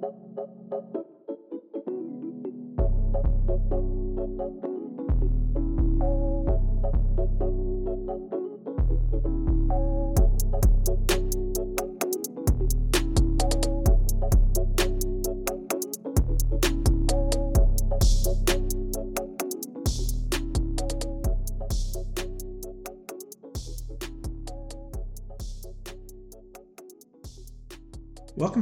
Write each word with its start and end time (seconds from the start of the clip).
Thank 0.00 0.12
you. 4.62 4.67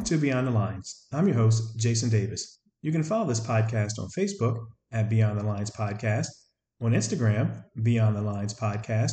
To 0.07 0.17
Beyond 0.17 0.47
the 0.47 0.53
Lines. 0.53 1.09
I'm 1.13 1.27
your 1.27 1.37
host, 1.37 1.77
Jason 1.81 2.09
Davis. 2.09 2.61
You 2.81 2.93
can 2.93 3.03
follow 3.03 3.27
this 3.27 3.41
podcast 3.41 3.99
on 3.99 4.09
Facebook 4.17 4.55
at 4.93 5.11
Beyond 5.11 5.41
the 5.41 5.45
Lines 5.45 5.73
Podcast, 5.73 6.29
on 6.81 6.93
Instagram, 6.93 7.65
Beyond 7.83 8.15
the 8.15 8.23
Lines 8.23 8.55
Podcast, 8.55 9.11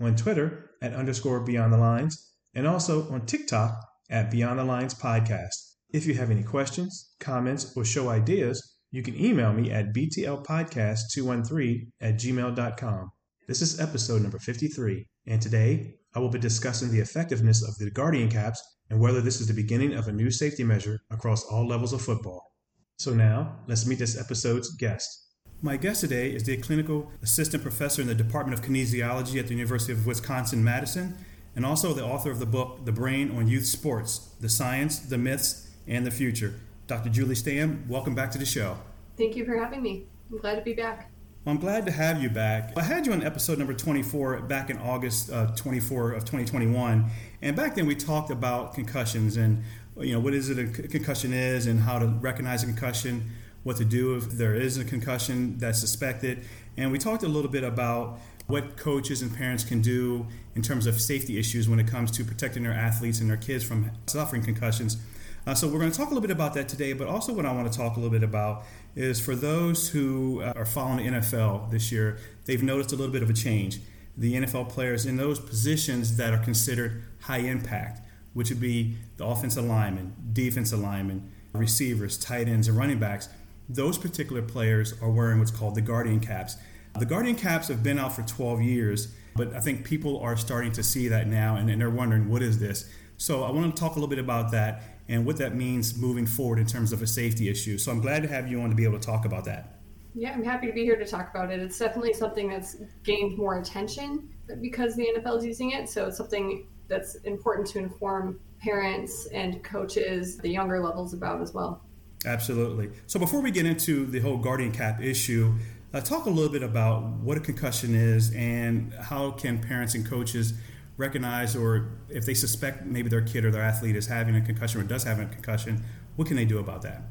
on 0.00 0.16
Twitter 0.16 0.72
at 0.82 0.94
underscore 0.94 1.44
Beyond 1.44 1.72
the 1.72 1.78
Lines, 1.78 2.32
and 2.54 2.66
also 2.66 3.08
on 3.12 3.24
TikTok 3.24 3.78
at 4.10 4.32
Beyond 4.32 4.58
the 4.58 4.64
Lines 4.64 4.94
Podcast. 4.94 5.54
If 5.90 6.06
you 6.06 6.14
have 6.14 6.32
any 6.32 6.42
questions, 6.42 7.14
comments, 7.20 7.76
or 7.76 7.84
show 7.84 8.08
ideas, 8.08 8.78
you 8.90 9.04
can 9.04 9.14
email 9.14 9.52
me 9.52 9.70
at 9.70 9.94
btlpodcast213 9.94 11.86
at 12.00 12.14
gmail.com. 12.16 13.10
This 13.46 13.62
is 13.62 13.78
episode 13.78 14.22
number 14.22 14.40
53, 14.40 15.06
and 15.28 15.40
today 15.40 15.94
I 16.16 16.18
will 16.18 16.30
be 16.30 16.40
discussing 16.40 16.90
the 16.90 16.98
effectiveness 16.98 17.62
of 17.62 17.78
the 17.78 17.92
Guardian 17.92 18.28
caps 18.28 18.60
and 18.92 19.00
whether 19.00 19.22
this 19.22 19.40
is 19.40 19.46
the 19.46 19.54
beginning 19.54 19.94
of 19.94 20.06
a 20.06 20.12
new 20.12 20.30
safety 20.30 20.62
measure 20.62 21.00
across 21.10 21.46
all 21.46 21.66
levels 21.66 21.94
of 21.94 22.02
football. 22.02 22.52
So 22.98 23.14
now, 23.14 23.56
let's 23.66 23.86
meet 23.86 23.98
this 23.98 24.20
episode's 24.20 24.68
guest. 24.76 25.28
My 25.62 25.78
guest 25.78 26.02
today 26.02 26.28
is 26.28 26.44
the 26.44 26.58
clinical 26.58 27.10
assistant 27.22 27.62
professor 27.62 28.02
in 28.02 28.08
the 28.08 28.14
Department 28.14 28.58
of 28.58 28.64
Kinesiology 28.64 29.38
at 29.38 29.46
the 29.46 29.54
University 29.54 29.94
of 29.94 30.06
Wisconsin 30.06 30.62
Madison, 30.62 31.16
and 31.56 31.64
also 31.64 31.94
the 31.94 32.04
author 32.04 32.30
of 32.30 32.38
the 32.38 32.44
book 32.44 32.84
The 32.84 32.92
Brain 32.92 33.34
on 33.34 33.48
Youth 33.48 33.64
Sports 33.64 34.34
The 34.40 34.50
Science, 34.50 34.98
the 34.98 35.16
Myths, 35.16 35.70
and 35.86 36.04
the 36.04 36.10
Future. 36.10 36.60
Dr. 36.86 37.08
Julie 37.08 37.34
Stamm, 37.34 37.88
welcome 37.88 38.14
back 38.14 38.30
to 38.32 38.38
the 38.38 38.44
show. 38.44 38.76
Thank 39.16 39.36
you 39.36 39.46
for 39.46 39.56
having 39.56 39.82
me. 39.82 40.04
I'm 40.30 40.36
glad 40.36 40.56
to 40.56 40.62
be 40.62 40.74
back. 40.74 41.11
Well, 41.44 41.52
I'm 41.56 41.60
glad 41.60 41.86
to 41.86 41.92
have 41.92 42.22
you 42.22 42.30
back. 42.30 42.72
I 42.76 42.84
had 42.84 43.04
you 43.04 43.12
on 43.12 43.24
episode 43.24 43.58
number 43.58 43.74
24 43.74 44.42
back 44.42 44.70
in 44.70 44.78
August 44.78 45.28
uh, 45.28 45.46
24 45.56 46.12
of 46.12 46.20
2021, 46.20 47.10
and 47.42 47.56
back 47.56 47.74
then 47.74 47.84
we 47.84 47.96
talked 47.96 48.30
about 48.30 48.74
concussions 48.74 49.36
and 49.36 49.64
you 49.98 50.12
know 50.12 50.20
what 50.20 50.34
is 50.34 50.50
it 50.50 50.58
a 50.60 50.66
concussion 50.86 51.32
is 51.32 51.66
and 51.66 51.80
how 51.80 51.98
to 51.98 52.06
recognize 52.06 52.62
a 52.62 52.66
concussion, 52.66 53.28
what 53.64 53.76
to 53.78 53.84
do 53.84 54.14
if 54.14 54.30
there 54.30 54.54
is 54.54 54.78
a 54.78 54.84
concussion 54.84 55.58
that's 55.58 55.80
suspected, 55.80 56.44
and 56.76 56.92
we 56.92 56.98
talked 56.98 57.24
a 57.24 57.28
little 57.28 57.50
bit 57.50 57.64
about 57.64 58.20
what 58.46 58.76
coaches 58.76 59.20
and 59.20 59.36
parents 59.36 59.64
can 59.64 59.80
do 59.80 60.28
in 60.54 60.62
terms 60.62 60.86
of 60.86 61.00
safety 61.00 61.40
issues 61.40 61.68
when 61.68 61.80
it 61.80 61.88
comes 61.88 62.12
to 62.12 62.24
protecting 62.24 62.62
their 62.62 62.72
athletes 62.72 63.18
and 63.18 63.28
their 63.28 63.36
kids 63.36 63.64
from 63.64 63.90
suffering 64.06 64.44
concussions. 64.44 64.96
Uh, 65.44 65.54
so 65.54 65.66
we're 65.66 65.80
going 65.80 65.90
to 65.90 65.96
talk 65.96 66.06
a 66.06 66.10
little 66.10 66.22
bit 66.22 66.30
about 66.30 66.54
that 66.54 66.68
today, 66.68 66.92
but 66.92 67.08
also 67.08 67.32
what 67.32 67.44
I 67.44 67.52
want 67.52 67.70
to 67.70 67.76
talk 67.76 67.96
a 67.96 68.00
little 68.00 68.12
bit 68.12 68.22
about 68.22 68.62
is 68.94 69.20
for 69.20 69.34
those 69.34 69.88
who 69.88 70.40
uh, 70.40 70.52
are 70.54 70.64
following 70.64 70.98
the 70.98 71.18
NFL 71.18 71.68
this 71.70 71.90
year, 71.90 72.18
they've 72.44 72.62
noticed 72.62 72.92
a 72.92 72.96
little 72.96 73.12
bit 73.12 73.24
of 73.24 73.30
a 73.30 73.32
change. 73.32 73.80
The 74.16 74.34
NFL 74.34 74.68
players 74.68 75.04
in 75.04 75.16
those 75.16 75.40
positions 75.40 76.16
that 76.16 76.32
are 76.32 76.38
considered 76.38 77.02
high 77.22 77.38
impact, 77.38 78.02
which 78.34 78.50
would 78.50 78.60
be 78.60 78.96
the 79.16 79.26
offensive 79.26 79.64
linemen, 79.64 80.14
defensive 80.32 80.78
linemen, 80.78 81.32
receivers, 81.52 82.16
tight 82.18 82.46
ends, 82.46 82.68
and 82.68 82.76
running 82.76 83.00
backs, 83.00 83.28
those 83.68 83.98
particular 83.98 84.42
players 84.42 84.94
are 85.02 85.10
wearing 85.10 85.40
what's 85.40 85.50
called 85.50 85.74
the 85.74 85.80
Guardian 85.80 86.20
caps. 86.20 86.56
The 86.96 87.06
Guardian 87.06 87.36
caps 87.36 87.66
have 87.66 87.82
been 87.82 87.98
out 87.98 88.14
for 88.14 88.22
12 88.22 88.62
years, 88.62 89.08
but 89.34 89.52
I 89.54 89.60
think 89.60 89.84
people 89.84 90.20
are 90.20 90.36
starting 90.36 90.70
to 90.72 90.84
see 90.84 91.08
that 91.08 91.26
now 91.26 91.56
and, 91.56 91.68
and 91.68 91.80
they're 91.80 91.90
wondering, 91.90 92.28
what 92.28 92.42
is 92.42 92.60
this? 92.60 92.88
So 93.16 93.44
I 93.44 93.50
want 93.50 93.74
to 93.74 93.80
talk 93.80 93.92
a 93.92 93.94
little 93.94 94.08
bit 94.08 94.18
about 94.18 94.52
that 94.52 94.82
and 95.12 95.26
what 95.26 95.36
that 95.36 95.54
means 95.54 95.96
moving 95.98 96.26
forward 96.26 96.58
in 96.58 96.64
terms 96.64 96.90
of 96.90 97.02
a 97.02 97.06
safety 97.06 97.50
issue. 97.50 97.76
So 97.76 97.92
I'm 97.92 98.00
glad 98.00 98.22
to 98.22 98.28
have 98.28 98.50
you 98.50 98.62
on 98.62 98.70
to 98.70 98.74
be 98.74 98.84
able 98.84 98.98
to 98.98 99.06
talk 99.06 99.26
about 99.26 99.44
that. 99.44 99.78
Yeah, 100.14 100.32
I'm 100.32 100.42
happy 100.42 100.66
to 100.66 100.72
be 100.72 100.84
here 100.84 100.96
to 100.96 101.04
talk 101.04 101.30
about 101.30 101.50
it. 101.50 101.60
It's 101.60 101.78
definitely 101.78 102.14
something 102.14 102.48
that's 102.48 102.76
gained 103.04 103.36
more 103.36 103.58
attention 103.58 104.30
because 104.62 104.96
the 104.96 105.06
NFL 105.14 105.38
is 105.38 105.44
using 105.44 105.72
it. 105.72 105.88
So 105.90 106.06
it's 106.06 106.16
something 106.16 106.66
that's 106.88 107.16
important 107.16 107.66
to 107.68 107.78
inform 107.78 108.40
parents 108.58 109.28
and 109.32 109.62
coaches, 109.62 110.38
the 110.38 110.48
younger 110.48 110.82
levels 110.82 111.12
about 111.12 111.42
as 111.42 111.52
well. 111.52 111.82
Absolutely. 112.24 112.90
So 113.06 113.18
before 113.18 113.40
we 113.40 113.50
get 113.50 113.66
into 113.66 114.06
the 114.06 114.20
whole 114.20 114.38
guardian 114.38 114.72
cap 114.72 115.02
issue, 115.02 115.54
uh, 115.92 116.00
talk 116.00 116.24
a 116.24 116.30
little 116.30 116.52
bit 116.52 116.62
about 116.62 117.02
what 117.04 117.36
a 117.36 117.40
concussion 117.40 117.94
is 117.94 118.32
and 118.34 118.94
how 118.94 119.32
can 119.32 119.60
parents 119.60 119.94
and 119.94 120.08
coaches 120.08 120.54
recognize 120.96 121.56
or 121.56 121.88
if 122.08 122.26
they 122.26 122.34
suspect 122.34 122.84
maybe 122.84 123.08
their 123.08 123.22
kid 123.22 123.44
or 123.44 123.50
their 123.50 123.62
athlete 123.62 123.96
is 123.96 124.06
having 124.06 124.36
a 124.36 124.40
concussion 124.40 124.80
or 124.80 124.84
does 124.84 125.04
have 125.04 125.18
a 125.18 125.26
concussion, 125.26 125.82
what 126.16 126.28
can 126.28 126.36
they 126.36 126.44
do 126.44 126.58
about 126.58 126.82
that? 126.82 127.02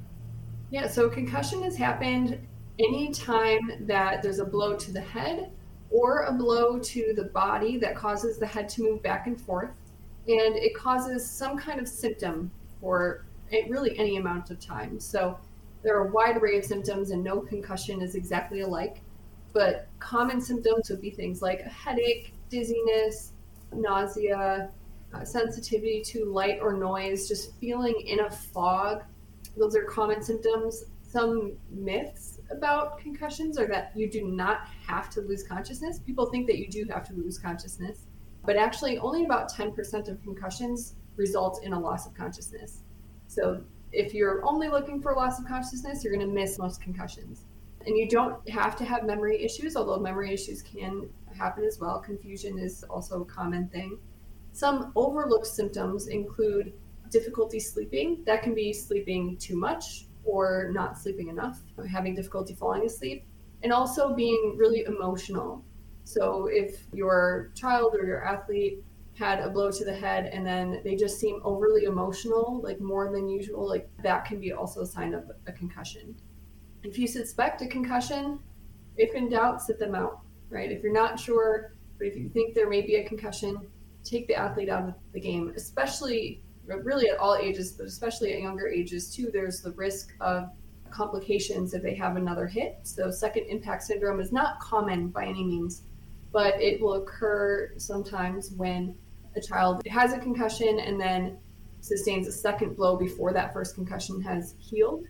Yeah, 0.69 0.88
so 0.88 1.09
concussion 1.09 1.64
has 1.64 1.75
happened 1.75 2.40
anytime 2.80 3.59
that 3.81 4.24
there's 4.24 4.40
a 4.40 4.46
blow 4.46 4.75
to 4.78 4.91
the 4.91 5.02
head 5.02 5.52
or 5.90 6.24
a 6.24 6.31
blow 6.31 6.80
to 6.80 7.14
the 7.16 7.25
body 7.25 7.78
that 7.78 7.96
causes 7.96 8.38
the 8.38 8.47
head 8.47 8.70
to 8.70 8.84
move 8.84 9.03
back 9.03 9.28
and 9.28 9.40
forth. 9.40 9.72
And 10.28 10.56
it 10.56 10.74
causes 10.75 11.30
some 11.30 11.58
kind 11.58 11.80
of 11.80 11.88
symptom 11.88 12.52
for 12.80 13.25
really 13.68 13.97
any 14.00 14.18
amount 14.18 14.50
of 14.52 14.59
time. 14.59 15.00
So 15.00 15.38
there 15.84 15.97
are 15.97 16.08
a 16.08 16.12
wide 16.12 16.38
array 16.38 16.58
of 16.58 16.64
symptoms, 16.64 17.09
and 17.09 17.24
no 17.24 17.41
concussion 17.41 18.02
is 18.02 18.16
exactly 18.16 18.62
alike. 18.62 19.02
But 19.52 19.88
common 20.00 20.40
symptoms 20.40 20.90
would 20.90 21.02
be 21.02 21.09
things 21.09 21.41
like 21.41 21.62
a 21.62 21.70
headache, 21.70 22.34
dizziness, 22.50 23.31
nausea, 23.74 24.70
uh, 25.14 25.24
sensitivity 25.24 26.02
to 26.02 26.26
light 26.26 26.59
or 26.62 26.74
noise, 26.74 27.28
just 27.28 27.58
feeling 27.59 27.96
in 28.06 28.22
a 28.22 28.30
fog. 28.30 29.04
Those 29.58 29.76
are 29.76 29.84
common 29.84 30.22
symptoms. 30.22 30.86
Some 31.02 31.54
myths 31.70 32.40
about 32.50 33.00
concussions 33.00 33.58
are 33.58 33.68
that 33.68 33.92
you 33.96 34.09
do 34.09 34.26
not 34.28 34.68
have 34.88 35.09
to 35.12 35.22
lose 35.22 35.44
consciousness. 35.44 36.00
People 36.00 36.28
think 36.28 36.48
that 36.48 36.58
you 36.58 36.68
do 36.70 36.86
have 36.90 37.06
to 37.08 37.14
lose 37.14 37.38
consciousness, 37.38 38.08
but 38.46 38.56
actually, 38.56 38.98
only 39.00 39.26
about 39.26 39.52
10% 39.52 40.08
of 40.08 40.22
concussions 40.22 40.96
result 41.18 41.64
in 41.64 41.74
a 41.74 41.80
loss 41.80 42.08
of 42.08 42.14
consciousness. 42.14 42.84
So, 43.28 43.62
if 43.92 44.14
you're 44.14 44.46
only 44.46 44.70
looking 44.70 45.02
for 45.02 45.14
loss 45.14 45.38
of 45.40 45.46
consciousness, 45.46 46.03
you're 46.03 46.14
going 46.16 46.26
to 46.26 46.34
miss 46.34 46.58
most 46.58 46.82
concussions. 46.82 47.44
And 47.86 47.98
you 47.98 48.08
don't 48.08 48.48
have 48.50 48.76
to 48.78 48.86
have 48.86 49.03
memory 49.06 49.44
issues, 49.44 49.76
although 49.76 50.00
memory 50.00 50.34
issues 50.34 50.62
can 50.62 51.09
happen 51.36 51.64
as 51.64 51.80
well. 51.80 52.00
Confusion 52.00 52.58
is 52.58 52.84
also 52.84 53.22
a 53.22 53.25
common 53.25 53.68
thing. 53.69 53.97
Some 54.52 54.92
overlooked 54.96 55.47
symptoms 55.47 56.08
include 56.08 56.74
difficulty 57.09 57.59
sleeping. 57.59 58.24
That 58.25 58.44
can 58.44 58.53
be 58.53 58.74
sleeping 58.74 59.38
too 59.38 59.58
much 59.58 60.06
or 60.24 60.72
not 60.74 60.97
sleeping 60.97 61.30
enough, 61.30 61.59
having 61.90 62.16
difficulty 62.16 62.53
falling 62.53 62.86
asleep, 62.86 63.25
and 63.64 63.72
also 63.72 64.14
being 64.14 64.56
really 64.58 64.84
emotional. 64.86 65.64
So, 66.03 66.47
if 66.52 66.86
your 66.94 67.52
child 67.56 67.96
or 67.96 68.06
your 68.06 68.24
athlete 68.24 68.84
had 69.18 69.40
a 69.40 69.50
blow 69.50 69.72
to 69.72 69.86
the 69.86 69.94
head 69.94 70.25
and 70.25 70.46
then 70.46 70.81
they 70.84 70.96
just 70.96 71.20
seem 71.20 71.41
overly 71.44 71.84
emotional, 71.84 72.59
like 72.64 72.80
more 72.80 73.12
than 73.12 73.30
usual, 73.30 73.68
like 73.68 73.90
that 74.03 74.25
can 74.25 74.40
be 74.40 74.52
also 74.52 74.81
a 74.81 74.86
sign 74.86 75.14
of 75.14 75.31
a 75.47 75.52
concussion. 75.52 76.16
If 76.84 76.97
you 76.97 77.08
suspect 77.08 77.62
a 77.62 77.68
concussion, 77.68 78.40
if 78.97 79.14
in 79.14 79.30
doubt, 79.30 79.62
sit 79.62 79.80
them 79.80 79.96
out 79.96 80.21
right? 80.52 80.72
If 80.72 80.84
you're 80.84 80.94
not 80.94 81.20
sure, 81.20 81.74
but 81.98 82.08
if 82.08 82.16
you 82.16 82.30
think 82.30 82.54
there 82.54 82.70
may 82.70 82.82
be 82.82 82.96
a 82.96 83.08
concussion, 83.08 83.58
take 84.04 84.28
the 84.28 84.36
athlete 84.36 84.70
out 84.70 84.90
of 84.90 84.94
the 85.14 85.20
game, 85.20 85.54
especially 85.56 86.44
really 86.66 87.10
at 87.10 87.18
all 87.18 87.36
ages, 87.36 87.72
but 87.72 87.88
especially 87.88 88.34
at 88.34 88.42
younger 88.42 88.68
ages 88.68 89.14
too. 89.14 89.30
There's 89.32 89.62
the 89.62 89.72
risk 89.72 90.14
of 90.22 90.50
complications 90.90 91.74
if 91.74 91.82
they 91.82 91.96
have 91.96 92.18
another 92.18 92.48
hit. 92.48 92.80
So, 92.84 93.09
second 93.12 93.46
impact 93.46 93.84
syndrome 93.84 94.20
is 94.20 94.32
not 94.32 94.59
common 94.59 95.08
by 95.08 95.26
any 95.26 95.44
means, 95.44 95.84
but 96.32 96.62
it 96.62 96.82
will 96.82 96.96
occur 96.96 97.74
sometimes 97.78 98.52
when 98.52 98.96
a 99.36 99.42
child 99.42 99.86
has 99.88 100.14
a 100.14 100.20
concussion 100.20 100.80
and 100.80 101.00
then 101.00 101.38
sustains 101.80 102.28
a 102.28 102.32
second 102.32 102.76
blow 102.76 102.96
before 102.96 103.34
that 103.34 103.54
first 103.54 103.76
concussion 103.76 104.22
has 104.22 104.56
healed 104.59 105.06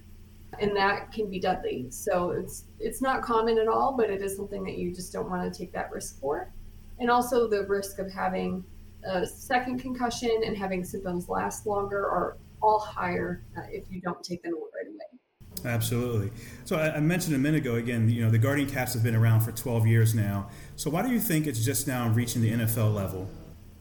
and 0.60 0.76
that 0.76 1.12
can 1.12 1.30
be 1.30 1.40
deadly. 1.40 1.88
So 1.90 2.32
it's 2.32 2.66
it's 2.80 3.02
not 3.02 3.22
common 3.22 3.58
at 3.58 3.68
all, 3.68 3.96
but 3.98 4.10
it 4.10 4.22
is 4.22 4.36
something 4.36 4.64
that 4.66 4.78
you 4.78 4.94
just 4.94 5.14
don't 5.14 5.30
want 5.30 5.52
to 5.52 5.58
take 5.58 5.72
that 5.74 5.92
risk 5.92 6.20
for. 6.20 6.52
And 7.00 7.10
also 7.10 7.48
the 7.48 7.66
risk 7.68 8.00
of 8.00 8.12
having 8.12 8.64
a 9.04 9.26
second 9.26 9.80
concussion 9.80 10.42
and 10.46 10.56
having 10.56 10.84
symptoms 10.84 11.30
last 11.30 11.66
longer 11.66 12.00
are 12.00 12.38
all 12.62 12.80
higher 12.80 13.44
uh, 13.58 13.62
if 13.72 13.86
you 13.90 14.02
don't 14.02 14.24
take 14.24 14.44
them 14.44 14.54
right 14.54 14.88
away. 14.88 15.74
Absolutely. 15.74 16.32
So 16.66 16.78
I, 16.78 16.96
I 16.96 17.00
mentioned 17.00 17.36
a 17.36 17.40
minute 17.40 17.62
ago 17.62 17.76
again, 17.76 18.10
you 18.10 18.24
know, 18.24 18.30
the 18.30 18.38
Guardian 18.38 18.70
caps 18.70 18.94
have 18.94 19.04
been 19.04 19.16
around 19.16 19.42
for 19.42 19.52
12 19.52 19.88
years 19.88 20.14
now. 20.14 20.50
So 20.76 20.90
why 20.90 21.02
do 21.02 21.10
you 21.10 21.20
think 21.20 21.48
it's 21.48 21.64
just 21.64 21.88
now 21.88 22.08
reaching 22.10 22.42
the 22.42 22.52
NFL 22.52 22.94
level? 22.94 23.28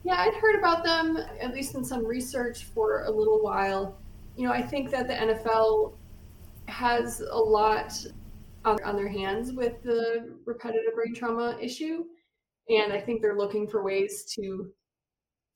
Yeah, 0.03 0.17
I'd 0.17 0.35
heard 0.35 0.59
about 0.59 0.83
them 0.83 1.19
at 1.41 1.53
least 1.53 1.75
in 1.75 1.85
some 1.85 2.07
research 2.07 2.65
for 2.65 3.05
a 3.05 3.11
little 3.11 3.43
while 3.43 3.99
you 4.41 4.47
know, 4.47 4.55
I 4.55 4.63
think 4.63 4.91
that 4.91 5.07
the 5.07 5.15
NFL 5.15 5.93
has 6.71 7.21
a 7.21 7.39
lot 7.39 7.93
on, 8.65 8.79
on 8.85 8.97
their 8.97 9.09
hands 9.09 9.53
with 9.53 9.83
the 9.83 10.35
repetitive 10.45 10.95
brain 10.95 11.15
trauma 11.15 11.57
issue. 11.61 12.05
And 12.69 12.93
I 12.93 13.01
think 13.01 13.21
they're 13.21 13.37
looking 13.37 13.67
for 13.67 13.83
ways 13.83 14.25
to 14.37 14.71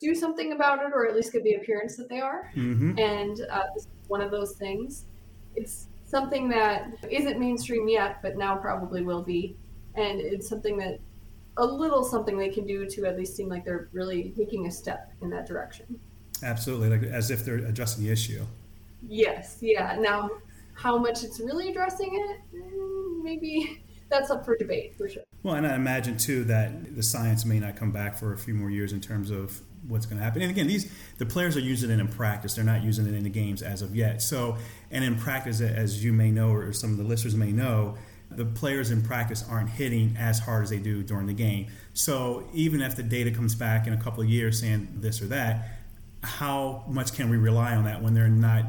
do 0.01 0.15
something 0.15 0.53
about 0.53 0.81
it 0.81 0.93
or 0.93 1.07
at 1.07 1.15
least 1.15 1.33
give 1.33 1.45
the 1.45 1.55
appearance 1.55 1.97
that 1.97 2.09
they 2.09 2.21
are. 2.21 2.51
Mm-hmm. 2.57 2.99
And 2.99 3.41
uh, 3.51 3.63
one 4.09 4.21
of 4.21 4.31
those 4.31 4.57
things. 4.57 5.07
It's 5.55 5.89
something 6.05 6.49
that 6.49 6.89
isn't 7.11 7.39
mainstream 7.39 7.89
yet, 7.89 8.21
but 8.23 8.37
now 8.37 8.57
probably 8.57 9.03
will 9.03 9.23
be. 9.23 9.57
And 9.95 10.21
it's 10.21 10.49
something 10.49 10.77
that 10.79 10.99
a 11.57 11.65
little 11.65 12.03
something 12.03 12.37
they 12.37 12.49
can 12.49 12.67
do 12.67 12.87
to 12.87 13.07
at 13.07 13.17
least 13.17 13.37
seem 13.37 13.49
like 13.49 13.65
they're 13.65 13.89
really 13.93 14.35
taking 14.37 14.67
a 14.67 14.71
step 14.71 15.13
in 15.23 15.31
that 15.31 15.47
direction. 15.47 16.01
Absolutely, 16.43 16.91
like 16.91 17.03
as 17.05 17.31
if 17.31 17.45
they're 17.45 17.59
addressing 17.59 18.05
the 18.05 18.11
issue. 18.11 18.45
Yes, 19.07 19.59
yeah. 19.61 19.97
Now, 20.01 20.31
how 20.75 20.99
much 20.99 21.25
it's 21.25 21.41
really 21.41 21.71
addressing 21.71 22.11
it, 22.13 22.57
mm, 22.57 23.23
maybe 23.23 23.83
that's 24.11 24.31
up 24.31 24.45
for 24.45 24.57
debate 24.57 24.97
for 24.97 25.09
sure. 25.09 25.23
Well, 25.43 25.55
and 25.55 25.67
I 25.67 25.75
imagine 25.75 26.17
too 26.17 26.45
that 26.45 26.95
the 26.95 27.03
science 27.03 27.45
may 27.45 27.59
not 27.59 27.77
come 27.77 27.91
back 27.91 28.15
for 28.15 28.33
a 28.33 28.39
few 28.39 28.55
more 28.55 28.71
years 28.71 28.93
in 28.93 29.01
terms 29.01 29.31
of 29.31 29.61
what's 29.87 30.07
going 30.07 30.19
to 30.19 30.25
happen. 30.25 30.43
And 30.43 30.51
again, 30.51 30.67
these 30.67 30.91
the 31.19 31.27
players 31.27 31.57
are 31.57 31.61
using 31.61 31.91
it 31.91 32.01
in 32.01 32.09
practice; 32.09 32.55
they're 32.55 32.65
not 32.65 32.83
using 32.83 33.07
it 33.07 33.15
in 33.15 33.23
the 33.23 33.31
games 33.31 33.63
as 33.63 33.83
of 33.83 33.95
yet. 33.95 34.23
So, 34.23 34.57
and 34.91 35.05
in 35.05 35.17
practice, 35.17 35.61
as 35.61 36.05
you 36.05 36.13
may 36.13 36.31
know, 36.31 36.53
or 36.53 36.73
some 36.73 36.91
of 36.91 36.97
the 36.97 37.05
listeners 37.05 37.35
may 37.35 37.53
know, 37.53 37.97
the 38.31 38.45
players 38.45 38.91
in 38.91 39.03
practice 39.03 39.45
aren't 39.49 39.71
hitting 39.71 40.17
as 40.19 40.41
hard 40.41 40.65
as 40.65 40.71
they 40.71 40.79
do 40.79 41.03
during 41.03 41.27
the 41.27 41.35
game. 41.35 41.67
So, 41.93 42.49
even 42.53 42.81
if 42.81 42.97
the 42.97 43.03
data 43.03 43.31
comes 43.31 43.55
back 43.55 43.87
in 43.87 43.93
a 43.93 43.99
couple 43.99 44.23
of 44.23 44.29
years 44.29 44.61
saying 44.61 44.89
this 45.01 45.21
or 45.21 45.27
that, 45.27 45.69
how 46.23 46.85
much 46.89 47.15
can 47.15 47.29
we 47.29 47.37
rely 47.37 47.75
on 47.75 47.85
that 47.85 48.03
when 48.03 48.15
they're 48.15 48.29
not 48.29 48.65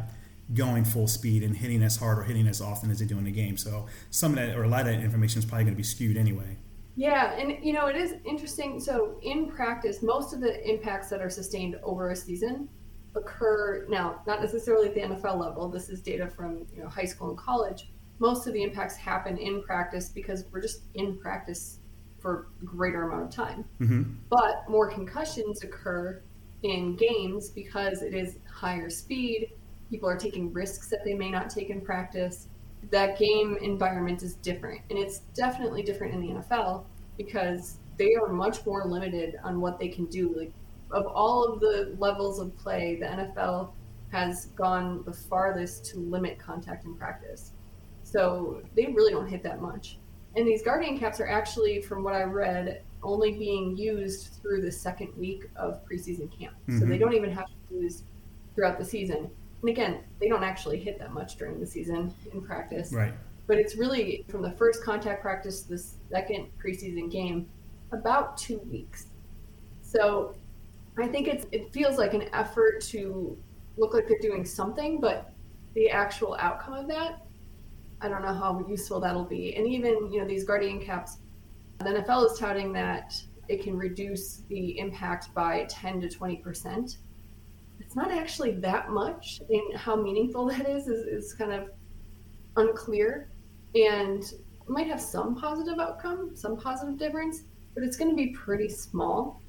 going 0.54 0.86
full 0.86 1.08
speed 1.08 1.44
and 1.44 1.58
hitting 1.58 1.82
as 1.82 1.98
hard 1.98 2.20
or 2.20 2.24
hitting 2.24 2.48
as 2.48 2.62
often 2.62 2.92
as 2.92 3.00
they 3.00 3.06
do 3.06 3.18
in 3.18 3.24
the 3.24 3.32
game? 3.32 3.58
So, 3.58 3.88
some 4.10 4.32
of 4.32 4.38
that 4.38 4.56
or 4.56 4.64
a 4.64 4.68
lot 4.68 4.82
of 4.82 4.88
that 4.88 5.02
information 5.02 5.40
is 5.40 5.46
probably 5.46 5.66
going 5.66 5.74
to 5.76 5.78
be 5.78 5.84
skewed 5.84 6.18
anyway. 6.18 6.58
Yeah, 6.96 7.34
and 7.34 7.64
you 7.64 7.74
know, 7.74 7.88
it 7.88 7.96
is 7.96 8.16
interesting. 8.26 8.80
So, 8.80 9.20
in 9.22 9.48
practice, 9.48 10.02
most 10.02 10.34
of 10.34 10.40
the 10.40 10.68
impacts 10.70 11.10
that 11.10 11.22
are 11.22 11.30
sustained 11.30 11.78
over 11.84 12.12
a 12.12 12.16
season 12.16 12.70
occur 13.16 13.86
now, 13.90 14.22
not 14.28 14.42
necessarily 14.42 14.88
at 14.88 14.94
the 14.94 15.02
NFL 15.02 15.40
level. 15.40 15.70
This 15.70 15.90
is 15.90 16.02
data 16.02 16.28
from 16.28 16.66
you 16.74 16.84
know 16.84 16.90
high 16.90 17.06
school 17.06 17.30
and 17.30 17.38
college. 17.38 17.90
Most 18.20 18.48
of 18.48 18.54
the 18.54 18.64
impacts 18.64 18.96
happen 18.96 19.38
in 19.38 19.62
practice 19.64 20.10
because 20.10 20.46
we're 20.52 20.62
just 20.62 20.84
in 20.94 21.18
practice 21.18 21.80
for 22.20 22.48
a 22.62 22.66
greater 22.66 23.04
amount 23.04 23.26
of 23.26 23.30
time. 23.30 23.66
Mm-hmm. 23.82 24.04
But 24.30 24.70
more 24.70 24.90
concussions 24.90 25.64
occur 25.64 26.22
in 26.64 26.96
games 26.96 27.50
because 27.50 28.02
it 28.02 28.14
is 28.14 28.38
higher 28.52 28.90
speed. 28.90 29.52
People 29.96 30.10
are 30.10 30.18
taking 30.18 30.52
risks 30.52 30.90
that 30.90 31.06
they 31.06 31.14
may 31.14 31.32
not 31.32 31.50
take 31.50 31.70
in 31.70 31.80
practice 31.80 32.50
that 32.92 33.18
game 33.18 33.58
environment 33.62 34.24
is 34.24 34.36
different. 34.36 34.82
And 34.90 35.00
it's 35.00 35.20
definitely 35.34 35.84
different 35.84 36.14
in 36.14 36.20
the 36.20 36.28
NFL 36.42 36.84
because 37.18 37.78
they 37.96 38.14
are 38.16 38.28
much 38.28 38.66
more 38.66 38.84
limited 38.84 39.40
on 39.42 39.62
what 39.62 39.80
they 39.80 39.88
can 39.88 40.06
do. 40.08 40.34
Like, 40.38 40.52
of 40.92 41.08
all 41.08 41.46
of 41.46 41.62
the 41.62 41.96
levels 41.98 42.40
of 42.40 42.54
play, 42.58 42.98
the 43.00 43.06
NFL 43.06 43.72
has 44.12 44.48
gone 44.58 45.02
the 45.06 45.14
farthest 45.14 45.86
to 45.86 46.00
limit 46.00 46.38
contact 46.38 46.84
in 46.84 46.96
practice. 46.96 47.52
So 48.04 48.62
they 48.76 48.88
really 48.88 49.14
don't 49.14 49.30
hit 49.30 49.44
that 49.44 49.62
much. 49.62 49.98
And 50.36 50.46
these 50.46 50.62
guardian 50.62 51.00
caps 51.00 51.22
are 51.22 51.30
actually, 51.30 51.82
from 51.82 52.04
what 52.04 52.14
I 52.14 52.24
read, 52.24 52.82
only 53.02 53.32
being 53.32 53.78
used 53.78 54.42
through 54.42 54.62
the 54.62 54.72
second 54.72 55.14
week 55.18 55.46
of 55.56 55.82
preseason 55.86 56.30
camp. 56.38 56.56
Mm-hmm. 56.64 56.80
So 56.80 56.86
they 56.86 56.96
mm-hmm. 56.96 57.04
don't 57.06 57.14
even 57.14 57.32
have 57.32 57.46
to 57.46 57.54
be 57.70 57.84
used 57.84 58.04
throughout 58.54 58.78
the 58.78 58.86
season. 58.86 59.30
And 59.66 59.72
again, 59.72 60.02
they 60.20 60.28
don't 60.28 60.44
actually 60.44 60.78
hit 60.78 61.00
that 61.00 61.12
much 61.12 61.38
during 61.38 61.60
the 61.60 61.66
season 61.66 62.14
in 62.32 62.40
practice. 62.40 62.94
Right. 62.94 63.16
But 63.48 63.58
it's 63.58 63.76
really 63.76 64.24
from 64.30 64.44
the 64.44 64.52
first 64.52 64.84
contact 64.84 65.24
practice 65.24 65.64
to 65.64 65.70
the 65.70 65.78
second 65.80 66.50
preseason 66.64 67.12
game, 67.12 67.50
about 67.92 68.38
two 68.38 68.60
weeks. 68.70 69.08
So 69.82 70.36
I 71.00 71.08
think 71.08 71.28
it's 71.28 71.48
it 71.52 71.74
feels 71.74 71.98
like 71.98 72.14
an 72.14 72.30
effort 72.32 72.80
to 72.92 73.36
look 73.76 73.96
like 73.96 74.08
they're 74.08 74.20
doing 74.22 74.46
something, 74.46 75.02
but 75.02 75.34
the 75.74 75.90
actual 75.90 76.38
outcome 76.40 76.76
of 76.76 76.88
that, 76.90 77.26
I 78.02 78.08
don't 78.08 78.22
know 78.22 78.36
how 78.36 78.64
useful 78.70 79.00
that'll 79.00 79.26
be. 79.26 79.56
And 79.56 79.66
even, 79.66 80.12
you 80.14 80.22
know, 80.22 80.28
these 80.28 80.44
guardian 80.44 80.80
caps, 80.80 81.18
the 81.80 81.86
NFL 81.86 82.32
is 82.32 82.38
touting 82.38 82.72
that 82.74 83.20
it 83.48 83.64
can 83.64 83.76
reduce 83.76 84.44
the 84.48 84.78
impact 84.78 85.34
by 85.34 85.66
10 85.70 86.02
to 86.02 86.10
20 86.10 86.36
percent 86.36 86.98
it's 87.80 87.96
not 87.96 88.12
actually 88.12 88.52
that 88.60 88.90
much. 88.90 89.42
And 89.50 89.78
how 89.78 89.96
meaningful 89.96 90.46
that 90.50 90.68
is, 90.70 90.88
is 90.88 91.06
is 91.06 91.34
kind 91.34 91.52
of 91.52 91.70
unclear, 92.58 93.30
and 93.74 94.24
might 94.68 94.88
have 94.88 95.02
some 95.02 95.36
positive 95.36 95.80
outcome, 95.80 96.32
some 96.36 96.58
positive 96.58 96.98
difference, 96.98 97.44
but 97.74 97.84
it's 97.84 97.98
going 97.98 98.10
to 98.10 98.16
be 98.16 98.32
pretty 98.32 98.70
small. 98.70 99.42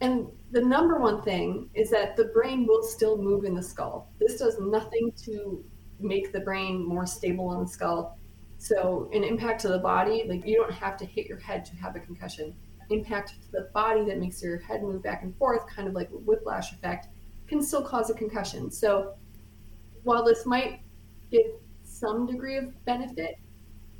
And 0.00 0.28
the 0.52 0.60
number 0.60 0.98
one 0.98 1.22
thing 1.22 1.70
is 1.74 1.90
that 1.90 2.16
the 2.16 2.26
brain 2.26 2.66
will 2.66 2.82
still 2.82 3.16
move 3.16 3.44
in 3.44 3.54
the 3.54 3.62
skull. 3.62 4.12
This 4.20 4.38
does 4.38 4.58
nothing 4.60 5.12
to 5.24 5.64
make 5.98 6.32
the 6.32 6.40
brain 6.40 6.86
more 6.86 7.06
stable 7.06 7.52
in 7.54 7.60
the 7.64 7.68
skull. 7.68 8.18
So, 8.58 9.08
an 9.12 9.24
impact 9.24 9.60
to 9.62 9.68
the 9.68 9.78
body, 9.78 10.24
like 10.28 10.44
you 10.44 10.56
don't 10.56 10.72
have 10.72 10.96
to 10.98 11.04
hit 11.06 11.26
your 11.26 11.38
head 11.38 11.64
to 11.66 11.76
have 11.76 11.96
a 11.96 12.00
concussion. 12.00 12.54
Impact 12.90 13.34
to 13.42 13.52
the 13.52 13.70
body 13.74 14.04
that 14.06 14.18
makes 14.18 14.42
your 14.42 14.58
head 14.58 14.82
move 14.82 15.02
back 15.02 15.22
and 15.22 15.36
forth, 15.36 15.62
kind 15.68 15.88
of 15.88 15.94
like 15.94 16.08
whiplash 16.10 16.72
effect, 16.72 17.08
can 17.48 17.62
still 17.62 17.82
cause 17.82 18.10
a 18.10 18.14
concussion. 18.14 18.70
So 18.70 19.14
while 20.04 20.24
this 20.24 20.46
might 20.46 20.80
give 21.30 21.46
some 21.84 22.26
degree 22.26 22.56
of 22.56 22.84
benefit, 22.84 23.38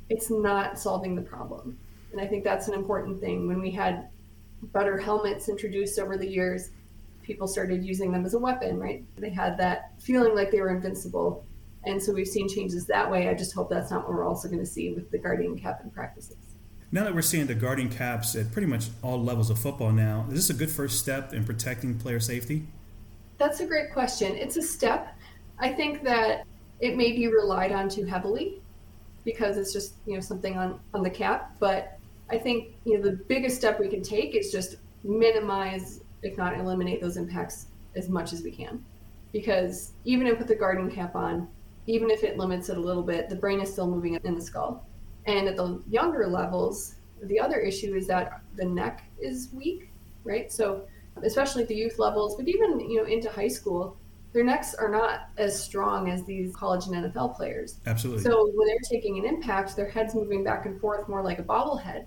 it's 0.09 0.29
not 0.31 0.79
solving 0.79 1.15
the 1.15 1.21
problem. 1.21 1.77
And 2.11 2.21
I 2.21 2.27
think 2.27 2.43
that's 2.43 2.67
an 2.67 2.73
important 2.73 3.19
thing. 3.19 3.47
When 3.47 3.61
we 3.61 3.71
had 3.71 4.09
better 4.73 4.97
helmets 4.97 5.49
introduced 5.49 5.99
over 5.99 6.17
the 6.17 6.27
years, 6.27 6.69
people 7.21 7.47
started 7.47 7.83
using 7.83 8.11
them 8.11 8.25
as 8.25 8.33
a 8.33 8.39
weapon, 8.39 8.79
right? 8.79 9.03
They 9.17 9.29
had 9.29 9.57
that 9.57 9.93
feeling 9.99 10.35
like 10.35 10.51
they 10.51 10.61
were 10.61 10.73
invincible. 10.73 11.45
And 11.85 12.01
so 12.01 12.11
we've 12.11 12.27
seen 12.27 12.49
changes 12.49 12.85
that 12.87 13.09
way. 13.09 13.29
I 13.29 13.33
just 13.33 13.53
hope 13.53 13.69
that's 13.69 13.91
not 13.91 14.07
what 14.07 14.13
we're 14.13 14.27
also 14.27 14.47
going 14.47 14.59
to 14.59 14.65
see 14.65 14.91
with 14.91 15.11
the 15.11 15.17
Guardian 15.17 15.57
cap 15.57 15.79
and 15.83 15.93
practices. 15.93 16.37
Now 16.91 17.03
that 17.03 17.13
we're 17.13 17.21
seeing 17.21 17.45
the 17.45 17.53
Guardian 17.53 17.89
caps 17.89 18.35
at 18.35 18.51
pretty 18.51 18.67
much 18.67 18.87
all 19.03 19.21
levels 19.23 19.51
of 19.51 19.59
football 19.59 19.91
now, 19.91 20.25
is 20.29 20.47
this 20.47 20.49
a 20.49 20.59
good 20.59 20.71
first 20.71 20.99
step 20.99 21.33
in 21.33 21.43
protecting 21.45 21.99
player 21.99 22.19
safety? 22.19 22.65
That's 23.39 23.61
a 23.61 23.65
great 23.65 23.93
question. 23.93 24.35
It's 24.35 24.57
a 24.57 24.61
step. 24.61 25.15
I 25.57 25.69
think 25.69 26.03
that 26.03 26.45
it 26.81 26.95
may 26.95 27.13
be 27.13 27.27
relied 27.27 27.71
on 27.71 27.89
too 27.89 28.05
heavily 28.05 28.61
because 29.23 29.57
it's 29.57 29.73
just 29.73 29.95
you 30.05 30.13
know 30.13 30.19
something 30.19 30.57
on 30.57 30.79
on 30.93 31.01
the 31.01 31.09
cap. 31.09 31.55
But 31.59 31.97
I 32.29 32.37
think 32.37 32.75
you 32.85 32.97
know 32.97 33.03
the 33.03 33.15
biggest 33.15 33.55
step 33.55 33.79
we 33.79 33.87
can 33.87 34.03
take 34.03 34.35
is 34.35 34.51
just 34.51 34.75
minimize, 35.03 36.01
if 36.21 36.37
not 36.37 36.57
eliminate, 36.57 37.01
those 37.01 37.15
impacts 37.15 37.67
as 37.95 38.09
much 38.09 38.33
as 38.33 38.43
we 38.43 38.51
can. 38.51 38.83
Because 39.31 39.93
even 40.03 40.27
if 40.27 40.37
with 40.37 40.47
the 40.47 40.55
Guardian 40.55 40.91
cap 40.91 41.15
on, 41.15 41.47
even 41.87 42.09
if 42.09 42.23
it 42.23 42.37
limits 42.37 42.67
it 42.67 42.77
a 42.77 42.81
little 42.81 43.03
bit, 43.03 43.29
the 43.29 43.35
brain 43.35 43.61
is 43.61 43.71
still 43.71 43.87
moving 43.87 44.19
in 44.21 44.35
the 44.35 44.41
skull. 44.41 44.85
And 45.25 45.47
at 45.47 45.55
the 45.55 45.81
younger 45.89 46.27
levels, 46.27 46.95
the 47.23 47.39
other 47.39 47.59
issue 47.59 47.95
is 47.95 48.07
that 48.07 48.41
the 48.55 48.65
neck 48.65 49.03
is 49.19 49.49
weak, 49.53 49.91
right? 50.23 50.51
So 50.51 50.87
especially 51.23 51.63
at 51.63 51.67
the 51.67 51.75
youth 51.75 51.99
levels, 51.99 52.35
but 52.35 52.47
even 52.47 52.79
you 52.79 52.97
know 52.97 53.05
into 53.05 53.29
high 53.29 53.47
school, 53.47 53.97
their 54.33 54.43
necks 54.43 54.73
are 54.75 54.89
not 54.89 55.29
as 55.37 55.61
strong 55.61 56.09
as 56.09 56.23
these 56.23 56.55
college 56.55 56.85
and 56.87 56.95
NFL 56.95 57.35
players. 57.35 57.79
Absolutely. 57.85 58.23
So 58.23 58.51
when 58.53 58.67
they're 58.67 58.77
taking 58.89 59.17
an 59.17 59.25
impact, 59.25 59.75
their 59.75 59.89
head's 59.89 60.13
moving 60.13 60.43
back 60.43 60.65
and 60.65 60.79
forth 60.79 61.07
more 61.09 61.23
like 61.23 61.39
a 61.39 61.43
bobblehead. 61.43 62.05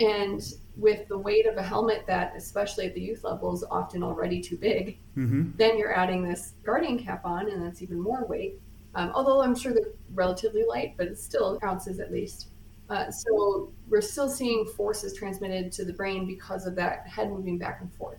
And 0.00 0.40
with 0.76 1.08
the 1.08 1.18
weight 1.18 1.46
of 1.46 1.56
a 1.56 1.62
helmet 1.62 2.04
that, 2.06 2.34
especially 2.36 2.86
at 2.86 2.94
the 2.94 3.00
youth 3.00 3.24
level, 3.24 3.52
is 3.52 3.64
often 3.68 4.04
already 4.04 4.40
too 4.40 4.56
big, 4.56 4.98
mm-hmm. 5.16 5.50
then 5.56 5.76
you're 5.76 5.92
adding 5.92 6.22
this 6.22 6.52
guardian 6.62 7.02
cap 7.02 7.24
on, 7.24 7.50
and 7.50 7.60
that's 7.60 7.82
even 7.82 8.00
more 8.00 8.24
weight. 8.26 8.60
Um, 8.94 9.10
although 9.12 9.42
I'm 9.42 9.56
sure 9.56 9.72
they're 9.72 9.92
relatively 10.14 10.64
light, 10.64 10.94
but 10.96 11.08
it's 11.08 11.22
still 11.22 11.58
ounces 11.64 11.98
at 11.98 12.12
least. 12.12 12.48
Uh, 12.88 13.10
so 13.10 13.72
we're 13.88 14.00
still 14.00 14.30
seeing 14.30 14.64
forces 14.64 15.14
transmitted 15.14 15.72
to 15.72 15.84
the 15.84 15.92
brain 15.92 16.26
because 16.26 16.66
of 16.66 16.74
that 16.76 17.06
head 17.06 17.28
moving 17.30 17.58
back 17.58 17.80
and 17.80 17.92
forth. 17.94 18.18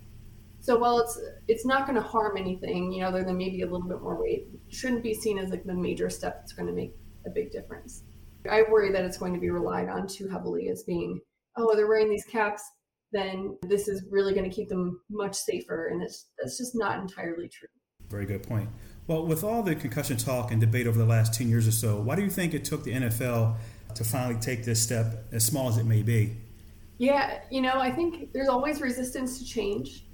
So 0.62 0.78
while 0.78 1.00
it's 1.00 1.20
it's 1.48 1.66
not 1.66 1.88
going 1.88 1.96
to 1.96 2.08
harm 2.08 2.38
anything, 2.38 2.92
you 2.92 3.02
know, 3.02 3.08
other 3.08 3.24
than 3.24 3.38
maybe 3.38 3.62
a 3.62 3.66
little 3.66 3.88
bit 3.88 4.02
more 4.02 4.20
weight, 4.20 4.48
shouldn't 4.70 5.04
be 5.04 5.14
seen 5.14 5.38
as 5.40 5.50
like 5.50 5.64
the 5.64 5.74
major 5.74 6.10
step 6.10 6.40
that's 6.40 6.54
going 6.54 6.68
to 6.68 6.74
make 6.74 6.94
a 7.26 7.30
big 7.30 7.52
difference. 7.52 8.04
I 8.50 8.64
worry 8.70 8.92
that 8.92 9.04
it's 9.06 9.18
going 9.18 9.34
to 9.34 9.40
be 9.40 9.50
relied 9.50 9.90
on 9.90 10.08
too 10.08 10.28
heavily 10.28 10.70
as 10.70 10.84
being, 10.84 11.20
oh, 11.58 11.76
they're 11.76 11.88
wearing 11.88 12.10
these 12.10 12.26
caps, 12.26 12.64
then 13.12 13.58
this 13.64 13.88
is 13.88 14.04
really 14.10 14.34
going 14.34 14.50
to 14.50 14.56
keep 14.56 14.70
them 14.70 15.02
much 15.10 15.36
safer, 15.36 15.88
and 15.88 16.02
it's 16.02 16.28
that's 16.40 16.58
just 16.58 16.76
not 16.76 17.00
entirely 17.00 17.50
true. 17.50 17.68
Very 18.10 18.26
good 18.26 18.44
point. 18.44 18.70
Well, 19.08 19.26
with 19.26 19.44
all 19.44 19.64
the 19.64 19.76
concussion 19.76 20.18
talk 20.18 20.52
and 20.52 20.62
debate 20.62 20.88
over 20.88 20.98
the 20.98 21.06
last 21.06 21.34
10 21.34 21.50
years 21.50 21.68
or 21.68 21.72
so, 21.72 22.00
why 22.00 22.16
do 22.16 22.22
you 22.22 22.30
think 22.30 22.54
it 22.54 22.64
took 22.64 22.84
the 22.84 22.92
NFL 22.92 23.56
to 23.96 24.04
finally 24.04 24.40
take 24.40 24.66
this 24.66 24.82
step, 24.82 25.26
as 25.32 25.46
small 25.46 25.68
as 25.68 25.78
it 25.78 25.86
may 25.86 26.04
be? 26.04 26.38
Yeah, 26.98 27.40
you 27.50 27.62
know, 27.62 27.80
I 27.80 27.92
think 27.92 28.34
there's 28.34 28.50
always 28.50 28.82
resistance 28.82 29.40
to 29.40 29.46
change. 29.46 30.06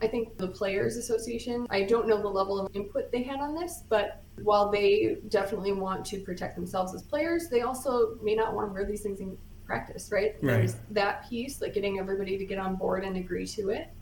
I 0.00 0.06
think 0.06 0.36
the 0.38 0.48
Players 0.48 0.96
Association, 0.96 1.66
I 1.70 1.82
don't 1.82 2.08
know 2.08 2.20
the 2.20 2.28
level 2.28 2.58
of 2.58 2.74
input 2.74 3.12
they 3.12 3.22
had 3.22 3.40
on 3.40 3.54
this, 3.54 3.84
but 3.88 4.22
while 4.42 4.70
they 4.70 5.18
definitely 5.28 5.72
want 5.72 6.04
to 6.06 6.20
protect 6.20 6.56
themselves 6.56 6.94
as 6.94 7.02
players, 7.02 7.48
they 7.50 7.60
also 7.60 8.16
may 8.22 8.34
not 8.34 8.54
want 8.54 8.68
to 8.68 8.72
wear 8.72 8.84
these 8.84 9.02
things 9.02 9.20
in 9.20 9.36
practice, 9.64 10.10
right? 10.10 10.34
right. 10.42 10.56
There's 10.56 10.76
that 10.90 11.28
piece, 11.28 11.60
like 11.60 11.74
getting 11.74 11.98
everybody 11.98 12.38
to 12.38 12.44
get 12.44 12.58
on 12.58 12.76
board 12.76 13.04
and 13.04 13.16
agree 13.16 13.46
to 13.48 13.70
it. 13.70 13.92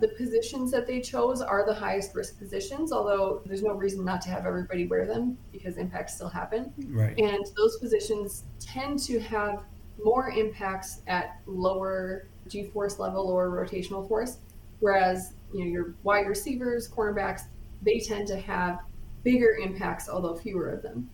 The 0.00 0.08
positions 0.08 0.72
that 0.72 0.88
they 0.88 1.00
chose 1.00 1.40
are 1.40 1.64
the 1.64 1.74
highest 1.74 2.16
risk 2.16 2.36
positions, 2.36 2.92
although 2.92 3.42
there's 3.46 3.62
no 3.62 3.74
reason 3.74 4.04
not 4.04 4.20
to 4.22 4.30
have 4.30 4.44
everybody 4.44 4.86
wear 4.86 5.06
them 5.06 5.38
because 5.52 5.76
impacts 5.76 6.14
still 6.14 6.28
happen. 6.28 6.72
Right. 6.88 7.16
And 7.16 7.44
those 7.56 7.78
positions 7.78 8.44
tend 8.58 8.98
to 9.04 9.20
have 9.20 9.62
more 10.02 10.30
impacts 10.30 11.02
at 11.06 11.40
lower 11.46 12.26
G 12.48 12.64
force 12.64 12.98
level 12.98 13.28
or 13.28 13.50
rotational 13.50 14.06
force, 14.08 14.38
whereas 14.84 15.32
you 15.54 15.64
know 15.64 15.70
your 15.70 15.94
wide 16.02 16.26
receivers, 16.26 16.90
cornerbacks, 16.90 17.42
they 17.80 17.98
tend 17.98 18.28
to 18.28 18.36
have 18.38 18.80
bigger 19.22 19.56
impacts, 19.62 20.10
although 20.10 20.36
fewer 20.36 20.68
of 20.68 20.82
them. 20.82 21.08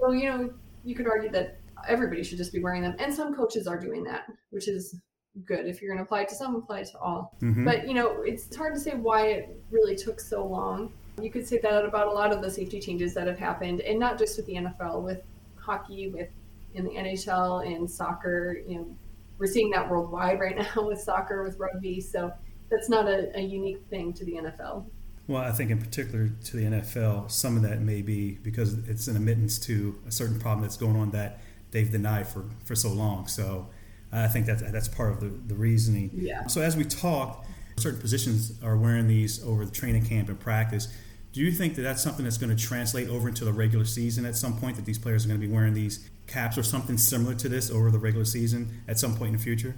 So 0.00 0.12
you 0.12 0.26
know 0.30 0.50
you 0.84 0.94
could 0.94 1.06
argue 1.06 1.30
that 1.32 1.58
everybody 1.86 2.22
should 2.24 2.38
just 2.38 2.52
be 2.52 2.62
wearing 2.62 2.80
them, 2.82 2.96
and 2.98 3.12
some 3.14 3.34
coaches 3.34 3.66
are 3.66 3.78
doing 3.78 4.02
that, 4.04 4.24
which 4.48 4.68
is 4.68 4.96
good. 5.44 5.66
If 5.66 5.82
you're 5.82 5.90
going 5.90 5.98
to 5.98 6.04
apply 6.04 6.22
it 6.22 6.28
to 6.30 6.34
some, 6.34 6.56
apply 6.56 6.80
it 6.80 6.88
to 6.92 6.98
all. 6.98 7.36
Mhm. 7.42 7.64
But 7.64 7.86
you 7.86 7.92
know 7.92 8.22
it's 8.22 8.56
hard 8.56 8.72
to 8.72 8.80
say 8.80 8.92
why 8.94 9.26
it 9.26 9.62
really 9.70 9.96
took 9.96 10.18
so 10.18 10.46
long. 10.46 10.90
You 11.20 11.30
could 11.30 11.46
say 11.46 11.58
that 11.58 11.84
about 11.84 12.06
a 12.06 12.12
lot 12.12 12.32
of 12.32 12.40
the 12.40 12.50
safety 12.50 12.80
changes 12.80 13.12
that 13.14 13.26
have 13.26 13.38
happened, 13.38 13.82
and 13.82 13.98
not 13.98 14.18
just 14.18 14.38
with 14.38 14.46
the 14.46 14.54
NFL, 14.54 15.02
with 15.02 15.20
hockey, 15.56 16.08
with 16.08 16.30
in 16.72 16.84
the 16.84 16.96
NHL 16.96 17.66
and 17.66 17.90
soccer. 17.90 18.56
You 18.66 18.76
know, 18.78 18.96
we're 19.36 19.46
seeing 19.46 19.70
that 19.72 19.90
worldwide 19.90 20.40
right 20.40 20.56
now 20.76 20.88
with 20.88 21.00
soccer, 21.00 21.42
with 21.42 21.58
rugby. 21.58 22.00
So 22.00 22.32
that's 22.70 22.88
not 22.88 23.06
a, 23.06 23.36
a 23.36 23.40
unique 23.40 23.82
thing 23.90 24.12
to 24.14 24.24
the 24.24 24.32
NFL. 24.32 24.84
Well, 25.26 25.42
I 25.42 25.52
think 25.52 25.70
in 25.70 25.78
particular 25.78 26.28
to 26.28 26.56
the 26.56 26.64
NFL, 26.64 27.30
some 27.30 27.56
of 27.56 27.62
that 27.62 27.80
may 27.80 28.02
be 28.02 28.32
because 28.42 28.74
it's 28.88 29.06
an 29.06 29.16
admittance 29.16 29.58
to 29.60 29.96
a 30.06 30.10
certain 30.10 30.40
problem 30.40 30.62
that's 30.62 30.76
going 30.76 30.96
on 30.96 31.10
that 31.12 31.40
they've 31.70 31.90
denied 31.90 32.26
for, 32.26 32.44
for 32.64 32.74
so 32.74 32.88
long. 32.88 33.28
So 33.28 33.68
I 34.12 34.26
think 34.26 34.46
that's, 34.46 34.62
that's 34.62 34.88
part 34.88 35.12
of 35.12 35.20
the, 35.20 35.28
the 35.28 35.54
reasoning. 35.54 36.10
Yeah. 36.14 36.46
So 36.46 36.60
as 36.60 36.76
we 36.76 36.84
talk, 36.84 37.46
certain 37.76 38.00
positions 38.00 38.54
are 38.62 38.76
wearing 38.76 39.06
these 39.06 39.42
over 39.44 39.64
the 39.64 39.70
training 39.70 40.04
camp 40.04 40.28
and 40.28 40.38
practice. 40.38 40.88
Do 41.32 41.40
you 41.40 41.52
think 41.52 41.76
that 41.76 41.82
that's 41.82 42.02
something 42.02 42.24
that's 42.24 42.38
going 42.38 42.54
to 42.54 42.60
translate 42.60 43.08
over 43.08 43.28
into 43.28 43.44
the 43.44 43.52
regular 43.52 43.84
season 43.84 44.24
at 44.24 44.34
some 44.34 44.58
point, 44.58 44.76
that 44.76 44.84
these 44.84 44.98
players 44.98 45.24
are 45.24 45.28
going 45.28 45.40
to 45.40 45.46
be 45.46 45.52
wearing 45.52 45.74
these 45.74 46.10
caps 46.26 46.58
or 46.58 46.64
something 46.64 46.98
similar 46.98 47.34
to 47.36 47.48
this 47.48 47.70
over 47.70 47.90
the 47.90 48.00
regular 48.00 48.24
season 48.24 48.82
at 48.88 48.98
some 48.98 49.14
point 49.14 49.28
in 49.28 49.36
the 49.36 49.42
future? 49.42 49.76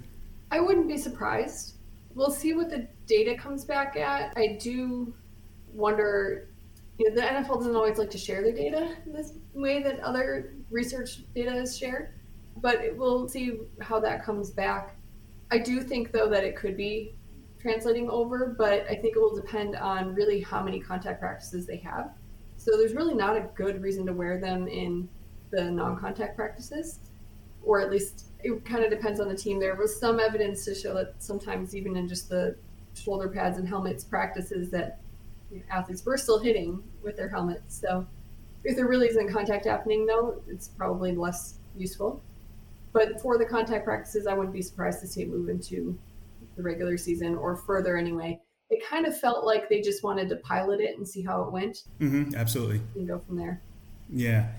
I 0.49 0.59
wouldn't 0.61 0.87
be 0.87 0.97
surprised. 0.97 1.75
We'll 2.15 2.31
see 2.31 2.53
what 2.53 2.69
the 2.69 2.87
data 3.07 3.35
comes 3.35 3.65
back 3.65 3.95
at. 3.95 4.33
I 4.37 4.57
do 4.59 5.13
wonder. 5.73 6.49
You 6.99 7.09
know, 7.09 7.15
the 7.15 7.21
NFL 7.21 7.57
doesn't 7.57 7.75
always 7.75 7.97
like 7.97 8.11
to 8.11 8.19
share 8.19 8.43
their 8.43 8.53
data 8.53 8.95
in 9.05 9.13
this 9.13 9.33
way 9.55 9.81
that 9.81 9.99
other 10.01 10.53
research 10.69 11.23
data 11.33 11.55
is 11.55 11.75
shared, 11.75 12.13
but 12.57 12.79
we'll 12.95 13.27
see 13.27 13.57
how 13.81 13.99
that 14.01 14.23
comes 14.23 14.51
back. 14.51 14.95
I 15.49 15.57
do 15.57 15.81
think, 15.81 16.11
though, 16.11 16.29
that 16.29 16.43
it 16.43 16.55
could 16.55 16.77
be 16.77 17.15
translating 17.59 18.09
over, 18.09 18.53
but 18.57 18.85
I 18.89 18.95
think 18.95 19.15
it 19.15 19.19
will 19.19 19.35
depend 19.35 19.75
on 19.75 20.13
really 20.13 20.41
how 20.41 20.61
many 20.61 20.79
contact 20.79 21.19
practices 21.19 21.65
they 21.65 21.77
have. 21.77 22.11
So 22.57 22.77
there's 22.77 22.93
really 22.93 23.15
not 23.15 23.37
a 23.37 23.49
good 23.55 23.81
reason 23.81 24.05
to 24.05 24.13
wear 24.13 24.39
them 24.39 24.67
in 24.67 25.09
the 25.49 25.71
non-contact 25.71 26.35
practices, 26.35 26.99
or 27.63 27.79
at 27.79 27.89
least 27.89 28.27
it 28.43 28.65
kind 28.65 28.83
of 28.83 28.89
depends 28.89 29.19
on 29.19 29.27
the 29.29 29.35
team. 29.35 29.59
There 29.59 29.75
was 29.75 29.99
some 29.99 30.19
evidence 30.19 30.65
to 30.65 30.75
show 30.75 30.93
that 30.95 31.15
sometimes 31.19 31.75
even 31.75 31.95
in 31.95 32.07
just 32.07 32.29
the 32.29 32.55
shoulder 32.93 33.27
pads 33.29 33.57
and 33.57 33.67
helmets 33.67 34.03
practices 34.03 34.69
that 34.71 34.99
you 35.51 35.59
know, 35.59 35.63
athletes 35.71 36.05
were 36.05 36.17
still 36.17 36.39
hitting 36.39 36.83
with 37.01 37.15
their 37.15 37.29
helmets. 37.29 37.79
So 37.79 38.05
if 38.63 38.75
there 38.75 38.87
really 38.87 39.07
isn't 39.07 39.31
contact 39.31 39.65
happening, 39.65 40.05
though, 40.05 40.41
it's 40.47 40.67
probably 40.67 41.15
less 41.15 41.55
useful. 41.75 42.21
But 42.91 43.19
for 43.21 43.37
the 43.37 43.45
contact 43.45 43.85
practices, 43.85 44.27
I 44.27 44.33
wouldn't 44.33 44.53
be 44.53 44.61
surprised 44.61 45.01
to 45.01 45.07
see 45.07 45.23
it 45.23 45.29
move 45.29 45.49
into 45.49 45.97
the 46.55 46.61
regular 46.61 46.97
season 46.97 47.35
or 47.35 47.55
further 47.55 47.97
anyway. 47.97 48.39
It 48.69 48.85
kind 48.87 49.05
of 49.05 49.17
felt 49.19 49.45
like 49.45 49.69
they 49.69 49.81
just 49.81 50.03
wanted 50.03 50.29
to 50.29 50.35
pilot 50.37 50.79
it 50.79 50.97
and 50.97 51.07
see 51.07 51.21
how 51.23 51.43
it 51.43 51.51
went 51.51 51.83
Mm-hmm, 51.99 52.35
absolutely. 52.35 52.81
and 52.95 53.07
go 53.07 53.19
from 53.25 53.37
there. 53.37 53.61
Yeah. 54.09 54.49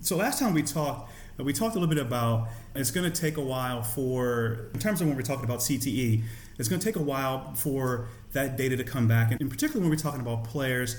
So 0.00 0.16
last 0.16 0.38
time 0.38 0.54
we 0.54 0.62
talked, 0.62 1.10
uh, 1.40 1.44
we 1.44 1.52
talked 1.52 1.76
a 1.76 1.78
little 1.78 1.92
bit 1.92 2.04
about 2.04 2.48
it's 2.74 2.90
going 2.90 3.10
to 3.10 3.20
take 3.20 3.36
a 3.36 3.42
while 3.42 3.82
for, 3.82 4.70
in 4.74 4.80
terms 4.80 5.00
of 5.00 5.06
when 5.06 5.16
we're 5.16 5.22
talking 5.22 5.44
about 5.44 5.60
CTE, 5.60 6.22
it's 6.58 6.68
going 6.68 6.80
to 6.80 6.84
take 6.84 6.96
a 6.96 7.02
while 7.02 7.54
for 7.54 8.08
that 8.32 8.56
data 8.56 8.76
to 8.76 8.84
come 8.84 9.08
back. 9.08 9.32
And 9.32 9.40
in 9.40 9.48
particular, 9.48 9.80
when 9.80 9.90
we're 9.90 9.96
talking 9.96 10.20
about 10.20 10.44
players 10.44 10.96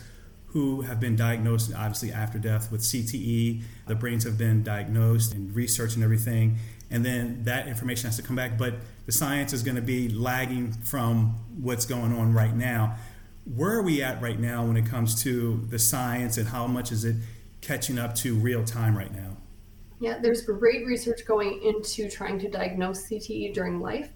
who 0.47 0.81
have 0.81 0.99
been 0.99 1.15
diagnosed, 1.15 1.73
obviously 1.73 2.11
after 2.11 2.37
death 2.37 2.71
with 2.71 2.81
CTE, 2.81 3.61
the 3.87 3.95
brains 3.95 4.23
have 4.25 4.37
been 4.37 4.63
diagnosed 4.63 5.33
and 5.33 5.55
research 5.55 5.95
and 5.95 6.03
everything. 6.03 6.57
And 6.89 7.05
then 7.05 7.43
that 7.45 7.67
information 7.67 8.07
has 8.07 8.17
to 8.17 8.23
come 8.23 8.35
back. 8.35 8.57
But 8.57 8.75
the 9.05 9.13
science 9.13 9.53
is 9.53 9.63
going 9.63 9.75
to 9.75 9.81
be 9.81 10.09
lagging 10.09 10.73
from 10.73 11.37
what's 11.57 11.85
going 11.85 12.11
on 12.11 12.33
right 12.33 12.53
now. 12.53 12.97
Where 13.45 13.71
are 13.71 13.81
we 13.81 14.03
at 14.03 14.21
right 14.21 14.39
now 14.39 14.65
when 14.65 14.75
it 14.75 14.85
comes 14.85 15.23
to 15.23 15.65
the 15.69 15.79
science 15.79 16.37
and 16.37 16.49
how 16.49 16.67
much 16.67 16.91
is 16.91 17.05
it 17.05 17.15
catching 17.61 17.97
up 17.97 18.13
to 18.15 18.35
real 18.35 18.65
time 18.65 18.97
right 18.97 19.13
now? 19.13 19.37
Yeah, 20.01 20.17
there's 20.19 20.41
great 20.41 20.87
research 20.87 21.27
going 21.27 21.61
into 21.61 22.09
trying 22.09 22.39
to 22.39 22.49
diagnose 22.49 23.07
CTE 23.07 23.53
during 23.53 23.79
life. 23.79 24.09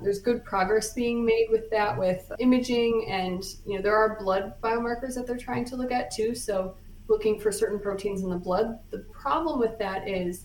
There's 0.00 0.20
good 0.20 0.44
progress 0.44 0.92
being 0.92 1.26
made 1.26 1.48
with 1.50 1.68
that, 1.70 1.98
with 1.98 2.30
imaging, 2.38 3.08
and 3.10 3.42
you 3.66 3.74
know 3.74 3.82
there 3.82 3.96
are 3.96 4.20
blood 4.20 4.54
biomarkers 4.62 5.16
that 5.16 5.26
they're 5.26 5.36
trying 5.36 5.64
to 5.64 5.74
look 5.74 5.90
at 5.90 6.12
too. 6.12 6.36
So 6.36 6.76
looking 7.08 7.40
for 7.40 7.50
certain 7.50 7.80
proteins 7.80 8.22
in 8.22 8.30
the 8.30 8.36
blood. 8.36 8.78
The 8.90 9.00
problem 9.12 9.58
with 9.58 9.76
that 9.80 10.06
is 10.06 10.44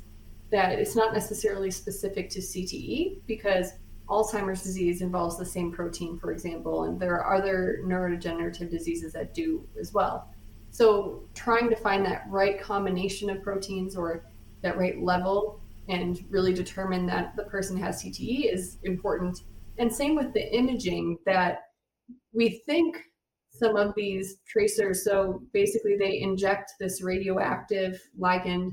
that 0.51 0.79
it's 0.79 0.95
not 0.95 1.13
necessarily 1.13 1.69
specific 1.69 2.31
to 2.31 2.39
CTE 2.39 3.19
because 3.27 3.73
Alzheimer's 4.09 4.63
disease 4.63 5.03
involves 5.03 5.38
the 5.38 5.45
same 5.45 5.71
protein, 5.71 6.17
for 6.17 6.31
example, 6.31 6.85
and 6.85 7.00
there 7.00 7.21
are 7.21 7.38
other 7.38 7.81
neurodegenerative 7.83 8.71
diseases 8.71 9.13
that 9.13 9.35
do 9.35 9.63
as 9.79 9.93
well. 9.93 10.27
So 10.71 11.21
trying 11.35 11.69
to 11.69 11.75
find 11.75 12.03
that 12.05 12.25
right 12.29 12.59
combination 12.59 13.29
of 13.29 13.43
proteins 13.43 13.95
or 13.95 14.23
that 14.62 14.77
right 14.77 15.01
level 15.01 15.60
and 15.89 16.24
really 16.30 16.53
determine 16.53 17.06
that 17.08 17.36
the 17.36 17.44
person 17.44 17.77
has 17.77 18.03
CTE 18.03 18.53
is 18.53 18.77
important. 18.84 19.39
And 19.77 19.91
same 19.91 20.15
with 20.15 20.34
the 20.34 20.56
imaging 20.56 21.18
that 21.25 21.63
we 22.34 22.62
think 22.65 22.98
some 23.51 23.75
of 23.75 23.94
these 23.96 24.38
tracers, 24.48 25.03
so 25.03 25.41
basically 25.53 25.98
they 25.98 26.22
inject 26.22 26.74
this 26.80 27.01
radioactive 27.01 28.01
ligand 28.20 28.72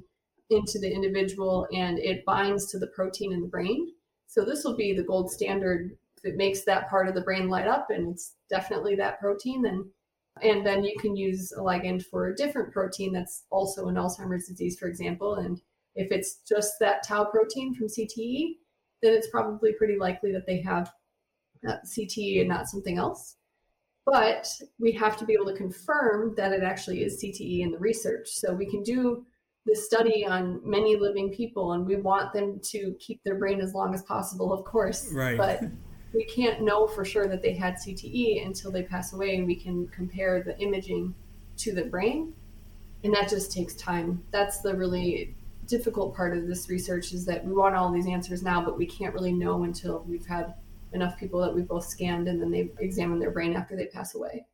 into 0.50 0.78
the 0.78 0.90
individual 0.90 1.66
and 1.72 1.98
it 1.98 2.24
binds 2.24 2.70
to 2.70 2.78
the 2.78 2.86
protein 2.88 3.32
in 3.32 3.42
the 3.42 3.48
brain. 3.48 3.88
So 4.26 4.44
this 4.44 4.64
will 4.64 4.76
be 4.76 4.94
the 4.94 5.02
gold 5.02 5.30
standard. 5.30 5.96
If 6.16 6.24
it 6.24 6.36
makes 6.36 6.64
that 6.64 6.88
part 6.88 7.08
of 7.08 7.14
the 7.14 7.20
brain 7.20 7.48
light 7.48 7.66
up 7.66 7.88
and 7.90 8.12
it's 8.12 8.34
definitely 8.50 8.96
that 8.96 9.20
protein, 9.20 9.62
then 9.62 9.90
and 10.42 10.64
then 10.64 10.84
you 10.84 10.94
can 11.00 11.16
use 11.16 11.52
a 11.52 11.60
ligand 11.60 12.04
for 12.04 12.28
a 12.28 12.36
different 12.36 12.72
protein 12.72 13.12
that's 13.12 13.44
also 13.50 13.88
in 13.88 13.96
Alzheimer's 13.96 14.46
disease, 14.46 14.78
for 14.78 14.86
example. 14.86 15.34
And 15.34 15.60
if 15.98 16.12
it's 16.12 16.40
just 16.48 16.74
that 16.80 17.06
tau 17.06 17.24
protein 17.24 17.74
from 17.74 17.88
CTE, 17.88 18.54
then 19.02 19.12
it's 19.12 19.28
probably 19.30 19.72
pretty 19.72 19.98
likely 19.98 20.32
that 20.32 20.46
they 20.46 20.60
have 20.62 20.90
uh, 21.68 21.76
CTE 21.84 22.40
and 22.40 22.48
not 22.48 22.68
something 22.68 22.98
else. 22.98 23.36
But 24.06 24.48
we 24.78 24.92
have 24.92 25.16
to 25.18 25.26
be 25.26 25.34
able 25.34 25.46
to 25.46 25.56
confirm 25.56 26.34
that 26.36 26.52
it 26.52 26.62
actually 26.62 27.02
is 27.02 27.22
CTE 27.22 27.60
in 27.60 27.72
the 27.72 27.78
research. 27.78 28.28
So 28.28 28.54
we 28.54 28.64
can 28.64 28.82
do 28.82 29.26
this 29.66 29.84
study 29.84 30.24
on 30.24 30.60
many 30.64 30.96
living 30.96 31.30
people, 31.30 31.72
and 31.72 31.84
we 31.84 31.96
want 31.96 32.32
them 32.32 32.60
to 32.70 32.94
keep 33.00 33.20
their 33.24 33.34
brain 33.34 33.60
as 33.60 33.74
long 33.74 33.92
as 33.92 34.02
possible, 34.04 34.52
of 34.52 34.64
course. 34.64 35.10
Right. 35.12 35.36
But 35.36 35.62
we 36.14 36.24
can't 36.24 36.62
know 36.62 36.86
for 36.86 37.04
sure 37.04 37.26
that 37.26 37.42
they 37.42 37.52
had 37.52 37.74
CTE 37.74 38.46
until 38.46 38.70
they 38.70 38.84
pass 38.84 39.12
away, 39.12 39.36
and 39.36 39.46
we 39.46 39.56
can 39.56 39.88
compare 39.88 40.44
the 40.44 40.58
imaging 40.60 41.12
to 41.58 41.74
the 41.74 41.84
brain. 41.84 42.32
And 43.04 43.12
that 43.14 43.28
just 43.28 43.52
takes 43.52 43.74
time. 43.74 44.22
That's 44.30 44.60
the 44.60 44.74
really 44.74 45.36
difficult 45.68 46.16
part 46.16 46.36
of 46.36 46.46
this 46.46 46.68
research 46.68 47.12
is 47.12 47.24
that 47.26 47.44
we 47.44 47.52
want 47.52 47.76
all 47.76 47.92
these 47.92 48.06
answers 48.06 48.42
now, 48.42 48.64
but 48.64 48.76
we 48.76 48.86
can't 48.86 49.14
really 49.14 49.32
know 49.32 49.64
until 49.64 50.04
we've 50.08 50.26
had 50.26 50.54
enough 50.92 51.18
people 51.18 51.40
that 51.40 51.54
we've 51.54 51.68
both 51.68 51.84
scanned 51.84 52.28
and 52.28 52.40
then 52.40 52.50
they've 52.50 52.72
examined 52.78 53.20
their 53.20 53.30
brain 53.30 53.54
after 53.54 53.76
they 53.76 53.86
pass 53.86 54.14
away. 54.14 54.46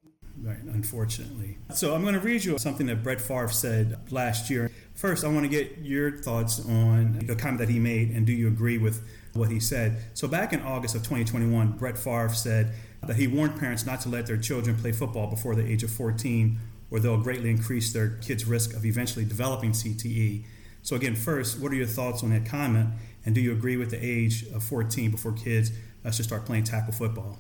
Right, 0.43 0.59
unfortunately. 0.59 1.59
So 1.73 1.95
I'm 1.95 2.03
going 2.03 2.15
to 2.15 2.21
read 2.21 2.45
you 2.45 2.59
something 2.59 2.87
that 2.89 3.05
Brett 3.05 3.21
Favre 3.21 3.49
said 3.49 4.11
last 4.11 4.51
year. 4.51 4.69
First, 4.95 5.25
I 5.25 5.29
want 5.29 5.45
to 5.45 5.49
get 5.49 5.79
your 5.79 6.19
thoughts 6.19 6.59
on 6.67 7.21
the 7.25 7.37
comment 7.37 7.59
that 7.61 7.69
he 7.69 7.79
made, 7.79 8.11
and 8.11 8.27
do 8.27 8.33
you 8.33 8.49
agree 8.49 8.77
with 8.77 9.07
what 9.35 9.51
he 9.51 9.61
said? 9.61 10.03
So 10.15 10.27
back 10.27 10.53
in 10.53 10.61
August 10.63 10.97
of 10.97 11.03
2021, 11.03 11.73
Brett 11.73 11.97
Favre 11.97 12.31
said 12.31 12.73
that 13.07 13.15
he 13.15 13.29
warned 13.29 13.59
parents 13.61 13.87
not 13.87 14.01
to 14.03 14.09
let 14.09 14.27
their 14.27 14.37
children 14.37 14.77
play 14.77 14.91
football 14.91 15.29
before 15.29 15.55
the 15.55 15.65
age 15.65 15.85
of 15.85 15.91
14, 15.91 16.59
or 16.91 16.99
they'll 16.99 17.17
greatly 17.17 17.51
increase 17.51 17.93
their 17.93 18.11
kids' 18.17 18.45
risk 18.45 18.75
of 18.75 18.85
eventually 18.85 19.25
developing 19.25 19.71
CTE. 19.71 20.45
So 20.85 20.97
again, 20.97 21.17
first, 21.17 21.59
what 21.61 21.73
are 21.73 21.75
your 21.75 21.87
thoughts 21.87 22.23
on 22.23 22.29
that 22.31 22.45
comment, 22.45 22.91
and 23.25 23.35
do 23.35 23.41
you 23.41 23.53
agree 23.53 23.79
with 23.79 23.91
the 23.91 24.05
age 24.05 24.45
of 24.55 24.63
14 24.63 25.11
before 25.11 25.33
kids 25.33 25.73
uh, 26.05 26.11
should 26.11 26.27
start 26.27 26.45
playing 26.45 26.65
tackle 26.65 26.93
football? 26.93 27.39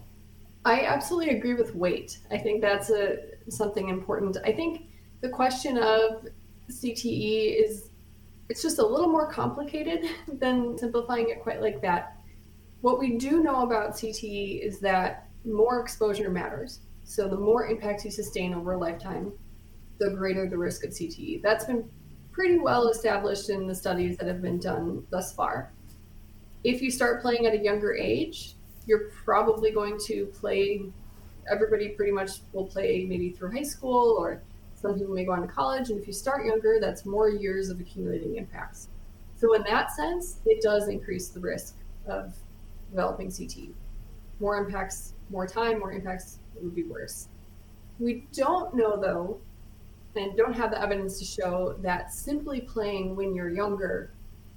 I 0.64 0.80
absolutely 0.86 1.36
agree 1.36 1.52
with 1.52 1.74
wait. 1.74 2.20
I 2.30 2.38
think 2.38 2.62
that's 2.62 2.88
a 2.88 3.18
something 3.50 3.90
important. 3.90 4.38
I 4.46 4.52
think 4.52 4.86
the 5.20 5.28
question 5.28 5.76
of 5.76 6.26
CTE 6.70 7.62
is 7.62 7.90
it's 8.48 8.62
just 8.62 8.78
a 8.78 8.86
little 8.86 9.08
more 9.08 9.30
complicated 9.30 10.08
than 10.40 10.78
simplifying 10.78 11.28
it 11.28 11.42
quite 11.42 11.60
like 11.60 11.82
that. 11.82 12.16
What 12.80 12.98
we 12.98 13.18
do 13.18 13.42
know 13.42 13.62
about 13.62 13.90
CTE 13.90 14.66
is 14.66 14.80
that 14.80 15.28
more 15.44 15.80
exposure 15.80 16.30
matters. 16.30 16.80
So 17.02 17.28
the 17.28 17.36
more 17.36 17.66
impacts 17.66 18.06
you 18.06 18.10
sustain 18.10 18.54
over 18.54 18.72
a 18.72 18.78
lifetime, 18.78 19.32
the 19.98 20.08
greater 20.08 20.48
the 20.48 20.56
risk 20.56 20.82
of 20.84 20.92
CTE. 20.92 21.42
That's 21.42 21.66
been 21.66 21.90
pretty 22.34 22.58
well 22.58 22.88
established 22.88 23.48
in 23.48 23.66
the 23.66 23.74
studies 23.74 24.18
that 24.18 24.26
have 24.26 24.42
been 24.42 24.58
done 24.58 25.06
thus 25.10 25.32
far. 25.32 25.70
If 26.64 26.82
you 26.82 26.90
start 26.90 27.22
playing 27.22 27.46
at 27.46 27.54
a 27.54 27.58
younger 27.58 27.94
age, 27.94 28.56
you're 28.86 29.10
probably 29.24 29.70
going 29.70 29.98
to 30.06 30.26
play, 30.26 30.82
everybody 31.50 31.90
pretty 31.90 32.10
much 32.10 32.30
will 32.52 32.66
play 32.66 33.06
maybe 33.08 33.30
through 33.30 33.52
high 33.52 33.62
school, 33.62 34.16
or 34.18 34.42
some 34.74 34.98
people 34.98 35.14
may 35.14 35.24
go 35.24 35.32
on 35.32 35.42
to 35.42 35.46
college. 35.46 35.90
And 35.90 36.00
if 36.00 36.06
you 36.08 36.12
start 36.12 36.44
younger, 36.44 36.78
that's 36.80 37.06
more 37.06 37.30
years 37.30 37.68
of 37.70 37.78
accumulating 37.80 38.36
impacts. 38.36 38.88
So, 39.36 39.54
in 39.54 39.62
that 39.62 39.92
sense, 39.92 40.40
it 40.44 40.60
does 40.60 40.88
increase 40.88 41.28
the 41.28 41.40
risk 41.40 41.76
of 42.06 42.34
developing 42.90 43.28
CTE. 43.28 43.72
More 44.40 44.56
impacts, 44.56 45.12
more 45.30 45.46
time, 45.46 45.78
more 45.78 45.92
impacts, 45.92 46.38
it 46.56 46.62
would 46.62 46.74
be 46.74 46.84
worse. 46.84 47.28
We 47.98 48.26
don't 48.32 48.74
know, 48.74 49.00
though, 49.00 49.38
and 50.16 50.36
don't 50.36 50.54
have 50.54 50.70
the 50.70 50.80
evidence 50.80 51.18
to 51.18 51.24
show 51.24 51.76
that 51.82 52.12
simply 52.12 52.60
playing 52.60 53.16
when 53.16 53.34
you're 53.34 53.50
younger 53.50 54.12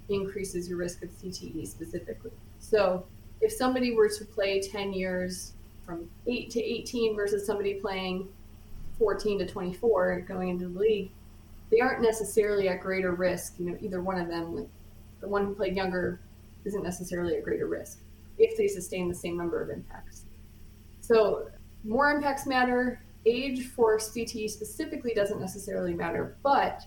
increases 0.08 0.68
your 0.68 0.78
risk 0.78 1.02
of 1.02 1.10
CTE 1.10 1.66
specifically. 1.66 2.30
So 2.58 3.04
if 3.40 3.52
somebody 3.52 3.94
were 3.94 4.08
to 4.08 4.24
play 4.24 4.60
10 4.60 4.92
years 4.92 5.52
from 5.84 6.08
8 6.26 6.50
to 6.50 6.62
18 6.62 7.16
versus 7.16 7.46
somebody 7.46 7.74
playing 7.74 8.28
14 8.98 9.38
to 9.40 9.46
24 9.46 10.24
going 10.26 10.48
into 10.48 10.68
the 10.68 10.78
league, 10.78 11.10
they 11.70 11.80
aren't 11.80 12.02
necessarily 12.02 12.68
at 12.68 12.80
greater 12.80 13.12
risk. 13.12 13.54
You 13.58 13.70
know, 13.70 13.78
either 13.80 14.02
one 14.02 14.20
of 14.20 14.28
them, 14.28 14.56
like 14.56 14.68
the 15.20 15.28
one 15.28 15.46
who 15.46 15.54
played 15.54 15.76
younger, 15.76 16.20
isn't 16.64 16.82
necessarily 16.82 17.36
at 17.36 17.44
greater 17.44 17.66
risk 17.66 17.98
if 18.38 18.56
they 18.56 18.68
sustain 18.68 19.08
the 19.08 19.14
same 19.14 19.36
number 19.36 19.60
of 19.60 19.70
impacts. 19.70 20.24
So 21.00 21.48
more 21.84 22.10
impacts 22.10 22.46
matter, 22.46 23.00
age 23.26 23.68
for 23.68 23.98
CTE 23.98 24.48
specifically 24.50 25.14
doesn't 25.14 25.40
necessarily 25.40 25.94
matter, 25.94 26.36
but 26.42 26.82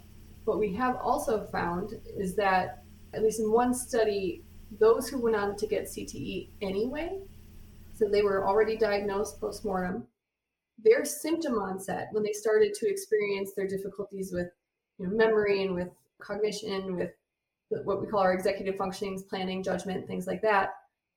what 0.45 0.59
we 0.59 0.73
have 0.73 0.97
also 0.97 1.45
found 1.45 1.99
is 2.17 2.35
that, 2.35 2.83
at 3.13 3.23
least 3.23 3.39
in 3.39 3.51
one 3.51 3.73
study, 3.73 4.43
those 4.79 5.07
who 5.07 5.21
went 5.21 5.35
on 5.35 5.55
to 5.57 5.67
get 5.67 5.83
CTE 5.83 6.49
anyway, 6.61 7.19
so 7.93 8.07
they 8.07 8.21
were 8.21 8.47
already 8.47 8.77
diagnosed 8.77 9.39
postmortem, 9.39 10.07
their 10.83 11.05
symptom 11.05 11.59
onset 11.59 12.07
when 12.11 12.23
they 12.23 12.31
started 12.31 12.73
to 12.73 12.89
experience 12.89 13.51
their 13.55 13.67
difficulties 13.67 14.31
with 14.31 14.47
you 14.97 15.07
know, 15.07 15.15
memory 15.15 15.63
and 15.63 15.75
with 15.75 15.89
cognition, 16.19 16.95
with 16.95 17.11
what 17.83 18.01
we 18.01 18.07
call 18.07 18.21
our 18.21 18.33
executive 18.33 18.75
functionings, 18.75 19.27
planning, 19.27 19.63
judgment, 19.63 20.07
things 20.07 20.27
like 20.27 20.41
that, 20.41 20.73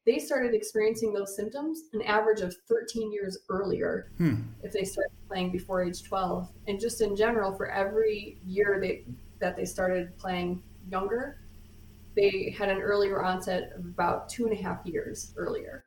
they 0.07 0.19
started 0.19 0.55
experiencing 0.55 1.13
those 1.13 1.35
symptoms 1.35 1.85
an 1.93 2.03
average 2.03 2.41
of 2.41 2.55
13 2.69 3.13
years 3.13 3.39
earlier 3.49 4.11
hmm. 4.19 4.43
if 4.63 4.73
they 4.73 4.85
started 4.85 5.13
playing 5.29 5.51
before 5.51 5.83
age 5.83 6.03
12 6.03 6.49
and 6.69 6.79
just 6.81 7.01
in 7.01 7.17
general 7.17 7.55
for 7.55 7.71
every 7.71 8.39
year 8.45 8.79
they, 8.81 9.05
that 9.41 9.57
they 9.57 9.65
started 9.65 10.17
playing 10.19 10.63
younger 10.91 11.39
they 12.17 12.55
had 12.57 12.69
an 12.69 12.81
earlier 12.81 13.23
onset 13.23 13.73
of 13.77 13.85
about 13.85 14.29
two 14.29 14.47
and 14.47 14.53
a 14.53 14.63
half 14.63 14.85
years 14.85 15.33
earlier. 15.37 15.85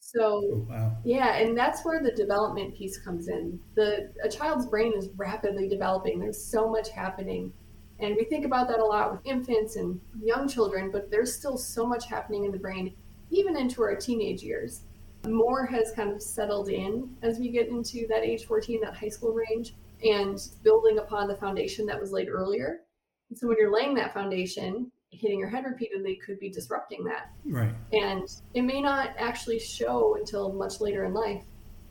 So 0.00 0.42
oh, 0.52 0.66
wow. 0.68 0.96
yeah 1.04 1.36
and 1.36 1.56
that's 1.56 1.84
where 1.84 2.02
the 2.02 2.12
development 2.12 2.76
piece 2.76 2.98
comes 2.98 3.28
in. 3.28 3.58
The 3.74 4.12
a 4.22 4.28
child's 4.28 4.66
brain 4.66 4.92
is 4.96 5.08
rapidly 5.16 5.68
developing. 5.68 6.18
There's 6.18 6.42
so 6.42 6.68
much 6.68 6.90
happening. 6.90 7.52
And 8.00 8.16
we 8.16 8.24
think 8.24 8.44
about 8.44 8.68
that 8.68 8.80
a 8.80 8.84
lot 8.84 9.12
with 9.12 9.20
infants 9.24 9.76
and 9.76 10.00
young 10.20 10.48
children 10.48 10.90
but 10.90 11.10
there's 11.10 11.34
still 11.34 11.56
so 11.56 11.86
much 11.86 12.06
happening 12.06 12.44
in 12.44 12.50
the 12.50 12.58
brain 12.58 12.94
even 13.32 13.56
into 13.56 13.82
our 13.82 13.96
teenage 13.96 14.42
years. 14.42 14.82
More 15.26 15.64
has 15.66 15.92
kind 15.92 16.12
of 16.12 16.22
settled 16.22 16.68
in 16.68 17.16
as 17.22 17.38
we 17.38 17.48
get 17.48 17.68
into 17.68 18.06
that 18.08 18.22
age 18.22 18.44
14, 18.44 18.80
that 18.82 18.94
high 18.94 19.08
school 19.08 19.32
range, 19.32 19.74
and 20.04 20.38
building 20.62 20.98
upon 20.98 21.28
the 21.28 21.36
foundation 21.36 21.86
that 21.86 22.00
was 22.00 22.12
laid 22.12 22.28
earlier. 22.28 22.80
And 23.30 23.38
so 23.38 23.48
when 23.48 23.56
you're 23.58 23.72
laying 23.72 23.94
that 23.94 24.12
foundation, 24.12 24.90
hitting 25.10 25.38
your 25.38 25.48
head 25.48 25.64
repeatedly 25.64 26.16
could 26.16 26.38
be 26.40 26.50
disrupting 26.50 27.04
that. 27.04 27.30
Right. 27.44 27.72
And 27.92 28.28
it 28.54 28.62
may 28.62 28.80
not 28.80 29.10
actually 29.16 29.60
show 29.60 30.16
until 30.16 30.52
much 30.52 30.80
later 30.80 31.04
in 31.04 31.14
life. 31.14 31.44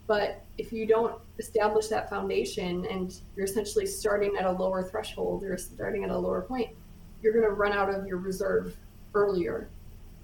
But 0.07 0.43
if 0.57 0.73
you 0.73 0.85
don't 0.85 1.21
establish 1.39 1.87
that 1.87 2.09
foundation 2.09 2.85
and 2.85 3.15
you're 3.35 3.45
essentially 3.45 3.85
starting 3.85 4.35
at 4.37 4.45
a 4.45 4.51
lower 4.51 4.83
threshold 4.83 5.43
or 5.43 5.57
starting 5.57 6.03
at 6.03 6.09
a 6.09 6.17
lower 6.17 6.41
point, 6.41 6.75
you're 7.21 7.33
going 7.33 7.45
to 7.45 7.51
run 7.51 7.71
out 7.71 7.89
of 7.89 8.05
your 8.05 8.17
reserve 8.17 8.75
earlier 9.13 9.69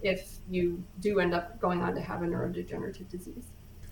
if 0.01 0.37
you 0.49 0.83
do 0.99 1.19
end 1.19 1.33
up 1.33 1.59
going 1.59 1.81
on 1.81 1.95
to 1.95 2.01
have 2.01 2.21
a 2.21 2.25
neurodegenerative 2.25 3.09
disease. 3.09 3.45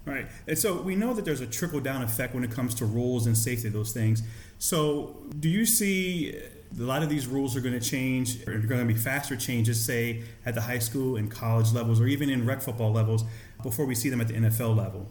Right. 0.06 0.28
And 0.48 0.58
so 0.58 0.82
we 0.82 0.96
know 0.96 1.14
that 1.14 1.26
there's 1.26 1.42
a 1.42 1.48
trickle 1.48 1.80
down 1.80 2.04
effect 2.04 2.36
when 2.36 2.44
it 2.44 2.52
comes 2.52 2.76
to 2.76 2.86
rules 2.86 3.26
and 3.26 3.36
safety, 3.36 3.70
those 3.70 3.92
things. 3.92 4.22
So 4.60 5.24
do 5.40 5.50
you 5.50 5.66
see 5.66 6.40
a 6.78 6.82
lot 6.82 7.02
of 7.02 7.10
these 7.10 7.26
rules 7.26 7.56
are 7.56 7.62
going 7.62 7.78
to 7.78 7.86
change, 7.86 8.48
or 8.48 8.54
are 8.54 8.60
going 8.60 8.86
to 8.88 8.94
be 8.94 9.00
faster 9.00 9.36
changes, 9.36 9.84
say, 9.84 10.24
at 10.46 10.54
the 10.54 10.62
high 10.62 10.80
school 10.80 11.16
and 11.16 11.32
college 11.32 11.72
levels, 11.72 12.00
or 12.00 12.08
even 12.08 12.30
in 12.30 12.46
rec 12.46 12.62
football 12.62 12.92
levels, 12.92 13.24
before 13.64 13.86
we 13.86 13.96
see 13.96 14.10
them 14.10 14.22
at 14.22 14.28
the 14.28 14.34
NFL 14.36 14.76
level? 14.76 15.10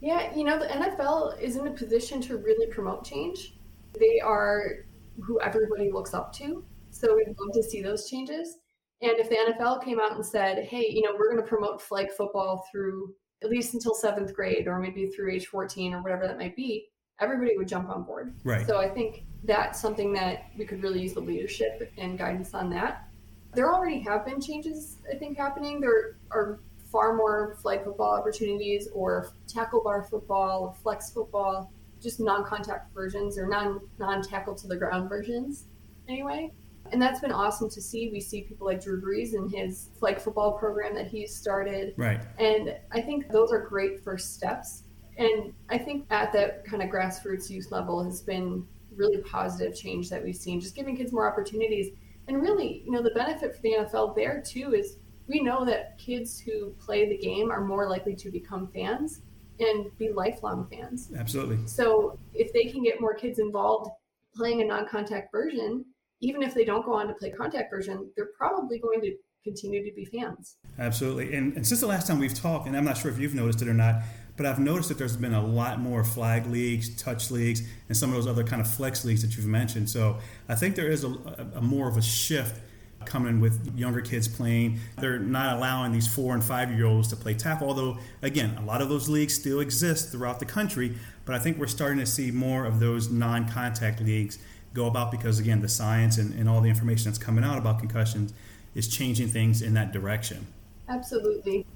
Yeah, 0.00 0.34
you 0.34 0.44
know, 0.44 0.58
the 0.58 0.66
NFL 0.66 1.40
is 1.40 1.56
in 1.56 1.66
a 1.66 1.70
position 1.70 2.20
to 2.22 2.36
really 2.36 2.66
promote 2.66 3.04
change. 3.04 3.54
They 3.98 4.20
are 4.20 4.84
who 5.20 5.40
everybody 5.40 5.90
looks 5.92 6.14
up 6.14 6.32
to. 6.34 6.64
So 6.90 7.14
we'd 7.14 7.28
love 7.38 7.54
to 7.54 7.62
see 7.62 7.82
those 7.82 8.08
changes. 8.08 8.58
And 9.02 9.18
if 9.18 9.28
the 9.28 9.36
NFL 9.36 9.84
came 9.84 9.98
out 9.98 10.14
and 10.14 10.24
said, 10.24 10.64
hey, 10.64 10.86
you 10.88 11.02
know, 11.02 11.10
we're 11.18 11.30
going 11.30 11.42
to 11.42 11.48
promote 11.48 11.82
flag 11.82 12.12
football 12.12 12.64
through 12.70 13.12
at 13.42 13.50
least 13.50 13.74
until 13.74 13.94
seventh 13.94 14.32
grade 14.32 14.68
or 14.68 14.78
maybe 14.78 15.08
through 15.08 15.32
age 15.32 15.46
14 15.46 15.94
or 15.94 16.02
whatever 16.02 16.28
that 16.28 16.38
might 16.38 16.54
be, 16.54 16.86
everybody 17.20 17.56
would 17.56 17.66
jump 17.66 17.88
on 17.88 18.04
board. 18.04 18.34
Right. 18.44 18.64
So 18.64 18.78
I 18.78 18.88
think 18.88 19.24
that's 19.42 19.80
something 19.80 20.12
that 20.12 20.44
we 20.56 20.64
could 20.64 20.84
really 20.84 21.02
use 21.02 21.14
the 21.14 21.20
leadership 21.20 21.92
and 21.98 22.16
guidance 22.16 22.54
on 22.54 22.70
that. 22.70 23.08
There 23.54 23.74
already 23.74 23.98
have 24.00 24.24
been 24.24 24.40
changes, 24.40 24.98
I 25.12 25.16
think, 25.16 25.36
happening. 25.36 25.80
There 25.80 26.18
are 26.30 26.60
far 26.92 27.16
more 27.16 27.56
flag 27.60 27.82
football 27.82 28.14
opportunities 28.14 28.88
or 28.94 29.32
tackle 29.48 29.82
bar 29.82 30.04
football 30.04 30.62
or 30.62 30.74
flex 30.80 31.10
football, 31.10 31.72
just 32.00 32.20
non-contact 32.20 32.94
versions 32.94 33.36
or 33.36 33.48
non 33.48 33.80
non-tackle 33.98 34.54
to 34.54 34.68
the 34.68 34.76
ground 34.76 35.08
versions 35.08 35.66
anyway 36.08 36.50
and 36.90 37.00
that's 37.00 37.20
been 37.20 37.32
awesome 37.32 37.70
to 37.70 37.80
see. 37.80 38.10
We 38.10 38.20
see 38.20 38.42
people 38.42 38.66
like 38.66 38.82
Drew 38.82 39.00
Brees 39.00 39.34
and 39.34 39.50
his 39.50 39.90
flag 39.98 40.20
football 40.20 40.52
program 40.52 40.94
that 40.94 41.06
he's 41.06 41.34
started. 41.34 41.94
Right. 41.96 42.20
And 42.38 42.76
I 42.90 43.00
think 43.00 43.28
those 43.28 43.52
are 43.52 43.60
great 43.60 44.02
first 44.02 44.34
steps. 44.34 44.82
And 45.16 45.52
I 45.68 45.78
think 45.78 46.06
at 46.10 46.32
that 46.32 46.64
kind 46.64 46.82
of 46.82 46.90
grassroots 46.90 47.48
youth 47.48 47.70
level 47.70 48.02
has 48.02 48.22
been 48.22 48.66
really 48.96 49.18
positive 49.18 49.74
change 49.74 50.10
that 50.10 50.22
we've 50.22 50.36
seen, 50.36 50.60
just 50.60 50.74
giving 50.74 50.96
kids 50.96 51.12
more 51.12 51.30
opportunities. 51.30 51.94
And 52.28 52.40
really, 52.40 52.82
you 52.84 52.90
know, 52.90 53.02
the 53.02 53.10
benefit 53.10 53.54
for 53.54 53.62
the 53.62 53.74
NFL 53.78 54.14
there 54.14 54.42
too 54.44 54.74
is 54.74 54.96
we 55.28 55.40
know 55.40 55.64
that 55.64 55.98
kids 55.98 56.38
who 56.40 56.70
play 56.78 57.08
the 57.08 57.16
game 57.16 57.50
are 57.50 57.62
more 57.62 57.88
likely 57.88 58.14
to 58.16 58.30
become 58.30 58.68
fans 58.68 59.22
and 59.60 59.96
be 59.98 60.10
lifelong 60.10 60.66
fans. 60.70 61.10
Absolutely. 61.16 61.66
So 61.66 62.18
if 62.34 62.52
they 62.52 62.64
can 62.64 62.82
get 62.82 63.00
more 63.00 63.14
kids 63.14 63.38
involved 63.38 63.90
playing 64.34 64.62
a 64.62 64.64
non 64.64 64.88
contact 64.88 65.30
version, 65.30 65.84
even 66.22 66.42
if 66.42 66.54
they 66.54 66.64
don't 66.64 66.86
go 66.86 66.94
on 66.94 67.08
to 67.08 67.14
play 67.14 67.30
contact 67.30 67.70
version, 67.70 68.10
they're 68.16 68.30
probably 68.38 68.78
going 68.78 69.00
to 69.02 69.12
continue 69.44 69.84
to 69.84 69.94
be 69.94 70.04
fans. 70.04 70.56
Absolutely. 70.78 71.34
And, 71.34 71.54
and 71.56 71.66
since 71.66 71.80
the 71.80 71.86
last 71.86 72.06
time 72.06 72.20
we've 72.20 72.32
talked, 72.32 72.68
and 72.68 72.76
I'm 72.76 72.84
not 72.84 72.96
sure 72.96 73.10
if 73.10 73.18
you've 73.18 73.34
noticed 73.34 73.60
it 73.60 73.68
or 73.68 73.74
not, 73.74 74.02
but 74.36 74.46
I've 74.46 74.60
noticed 74.60 74.88
that 74.88 74.98
there's 74.98 75.16
been 75.16 75.34
a 75.34 75.44
lot 75.44 75.80
more 75.80 76.04
flag 76.04 76.46
leagues, 76.46 76.96
touch 76.96 77.30
leagues, 77.30 77.62
and 77.88 77.96
some 77.96 78.10
of 78.10 78.16
those 78.16 78.28
other 78.28 78.44
kind 78.44 78.62
of 78.62 78.72
flex 78.72 79.04
leagues 79.04 79.20
that 79.22 79.36
you've 79.36 79.46
mentioned. 79.46 79.90
So 79.90 80.18
I 80.48 80.54
think 80.54 80.76
there 80.76 80.90
is 80.90 81.04
a, 81.04 81.08
a, 81.08 81.46
a 81.56 81.60
more 81.60 81.88
of 81.88 81.96
a 81.96 82.02
shift 82.02 82.60
coming 83.04 83.40
with 83.40 83.76
younger 83.76 84.00
kids 84.00 84.28
playing. 84.28 84.78
They're 84.98 85.18
not 85.18 85.56
allowing 85.56 85.90
these 85.90 86.06
four 86.06 86.34
and 86.34 86.42
five 86.42 86.70
year 86.70 86.86
olds 86.86 87.08
to 87.08 87.16
play 87.16 87.34
tackle, 87.34 87.66
although, 87.66 87.98
again, 88.22 88.56
a 88.58 88.64
lot 88.64 88.80
of 88.80 88.88
those 88.88 89.08
leagues 89.08 89.34
still 89.34 89.58
exist 89.58 90.12
throughout 90.12 90.38
the 90.38 90.46
country. 90.46 90.96
But 91.24 91.34
I 91.34 91.40
think 91.40 91.58
we're 91.58 91.66
starting 91.66 91.98
to 91.98 92.06
see 92.06 92.30
more 92.30 92.64
of 92.64 92.78
those 92.78 93.10
non 93.10 93.48
contact 93.48 94.00
leagues 94.00 94.38
go 94.74 94.86
about 94.86 95.10
because 95.10 95.38
again 95.38 95.60
the 95.60 95.68
science 95.68 96.18
and, 96.18 96.32
and 96.34 96.48
all 96.48 96.60
the 96.60 96.68
information 96.68 97.10
that's 97.10 97.22
coming 97.22 97.44
out 97.44 97.58
about 97.58 97.78
concussions 97.78 98.32
is 98.74 98.88
changing 98.88 99.28
things 99.28 99.62
in 99.62 99.74
that 99.74 99.92
direction. 99.92 100.46
Absolutely. 100.88 101.66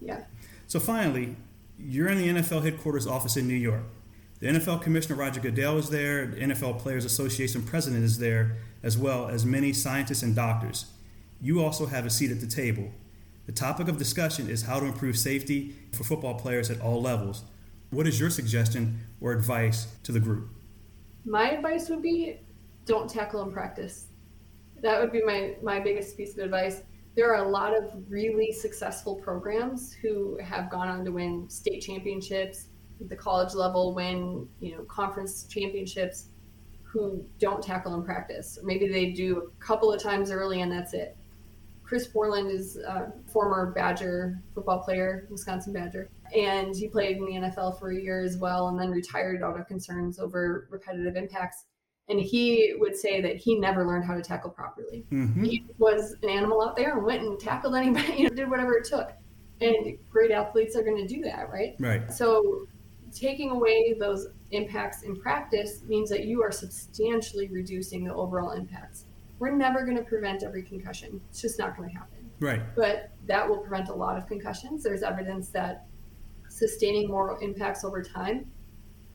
Yeah. 0.00 0.24
So 0.66 0.80
finally 0.80 1.36
you're 1.78 2.08
in 2.08 2.18
the 2.18 2.40
nfl 2.40 2.62
headquarters 2.62 3.06
office 3.06 3.36
in 3.36 3.46
new 3.46 3.54
york. 3.54 3.84
The 4.40 4.48
nfl 4.48 4.80
commissioner 4.80 5.16
roger 5.16 5.40
goodell 5.40 5.78
is 5.78 5.90
there. 5.90 6.26
The 6.26 6.40
nfl 6.40 6.78
players 6.78 7.04
association 7.04 7.62
president 7.62 8.04
is 8.04 8.18
there 8.18 8.56
as 8.82 8.96
well 8.96 9.28
as 9.28 9.44
many 9.44 9.72
scientists 9.72 10.22
and 10.22 10.34
doctors. 10.34 10.86
You 11.40 11.62
also 11.62 11.86
have 11.86 12.04
a 12.06 12.10
seat 12.10 12.30
at 12.30 12.40
the 12.40 12.46
table. 12.46 12.90
The 13.46 13.52
topic 13.52 13.88
of 13.88 13.96
discussion 13.96 14.50
is 14.50 14.62
how 14.62 14.80
to 14.80 14.86
improve 14.86 15.16
safety 15.16 15.74
for 15.92 16.04
football 16.04 16.34
players 16.34 16.70
at 16.70 16.80
all 16.80 17.00
levels. 17.00 17.44
What 17.90 18.06
is 18.06 18.20
your 18.20 18.28
suggestion 18.28 19.00
or 19.20 19.32
advice 19.32 19.86
to 20.02 20.12
the 20.12 20.20
group 20.20 20.50
my 21.28 21.50
advice 21.50 21.88
would 21.90 22.02
be 22.02 22.40
don't 22.86 23.08
tackle 23.08 23.42
in 23.42 23.52
practice. 23.52 24.06
That 24.82 25.00
would 25.00 25.12
be 25.12 25.22
my, 25.22 25.56
my 25.62 25.78
biggest 25.78 26.16
piece 26.16 26.32
of 26.32 26.44
advice. 26.44 26.82
There 27.16 27.34
are 27.34 27.44
a 27.44 27.48
lot 27.48 27.76
of 27.76 27.92
really 28.08 28.50
successful 28.52 29.16
programs 29.16 29.92
who 29.92 30.38
have 30.42 30.70
gone 30.70 30.88
on 30.88 31.04
to 31.04 31.12
win 31.12 31.50
state 31.50 31.80
championships, 31.80 32.68
the 33.00 33.16
college 33.16 33.54
level, 33.54 33.94
win 33.94 34.48
you 34.60 34.76
know 34.76 34.84
conference 34.84 35.44
championships, 35.44 36.30
who 36.82 37.22
don't 37.38 37.62
tackle 37.62 37.94
in 37.94 38.02
practice. 38.02 38.58
Maybe 38.62 38.88
they 38.88 39.10
do 39.10 39.50
a 39.54 39.64
couple 39.64 39.92
of 39.92 40.02
times 40.02 40.30
early 40.30 40.62
and 40.62 40.72
that's 40.72 40.94
it. 40.94 41.17
Chris 41.88 42.06
Borland 42.06 42.50
is 42.50 42.76
a 42.76 43.10
former 43.32 43.72
Badger 43.72 44.42
football 44.54 44.80
player, 44.80 45.26
Wisconsin 45.30 45.72
Badger, 45.72 46.10
and 46.36 46.76
he 46.76 46.86
played 46.86 47.16
in 47.16 47.24
the 47.24 47.32
NFL 47.32 47.78
for 47.78 47.90
a 47.90 47.98
year 47.98 48.22
as 48.22 48.36
well 48.36 48.68
and 48.68 48.78
then 48.78 48.90
retired 48.90 49.42
out 49.42 49.58
of 49.58 49.66
concerns 49.66 50.18
over 50.18 50.68
repetitive 50.70 51.16
impacts. 51.16 51.64
And 52.10 52.20
he 52.20 52.74
would 52.78 52.94
say 52.94 53.22
that 53.22 53.36
he 53.36 53.58
never 53.58 53.86
learned 53.86 54.04
how 54.04 54.14
to 54.14 54.22
tackle 54.22 54.50
properly. 54.50 55.06
Mm-hmm. 55.10 55.44
He 55.44 55.64
was 55.78 56.14
an 56.22 56.28
animal 56.28 56.62
out 56.62 56.76
there 56.76 56.96
and 56.96 57.06
went 57.06 57.22
and 57.22 57.40
tackled 57.40 57.74
anybody, 57.74 58.12
you 58.18 58.24
know, 58.24 58.34
did 58.34 58.50
whatever 58.50 58.74
it 58.74 58.84
took. 58.84 59.10
And 59.62 59.98
great 60.10 60.30
athletes 60.30 60.76
are 60.76 60.82
going 60.82 60.96
to 60.96 61.06
do 61.06 61.22
that, 61.22 61.50
right? 61.50 61.74
Right. 61.78 62.12
So 62.12 62.66
taking 63.14 63.50
away 63.50 63.96
those 63.98 64.28
impacts 64.50 65.02
in 65.04 65.16
practice 65.16 65.82
means 65.86 66.10
that 66.10 66.24
you 66.24 66.42
are 66.42 66.52
substantially 66.52 67.48
reducing 67.48 68.04
the 68.04 68.14
overall 68.14 68.52
impacts. 68.52 69.06
We're 69.38 69.56
never 69.56 69.84
going 69.84 69.96
to 69.96 70.02
prevent 70.02 70.42
every 70.42 70.62
concussion. 70.62 71.20
It's 71.30 71.40
just 71.40 71.58
not 71.58 71.76
going 71.76 71.90
to 71.90 71.94
happen. 71.96 72.30
Right. 72.40 72.62
But 72.76 73.10
that 73.26 73.48
will 73.48 73.58
prevent 73.58 73.88
a 73.88 73.94
lot 73.94 74.16
of 74.16 74.26
concussions. 74.26 74.82
There's 74.82 75.02
evidence 75.02 75.50
that 75.50 75.86
sustaining 76.48 77.08
more 77.08 77.38
impacts 77.42 77.84
over 77.84 78.02
time 78.02 78.50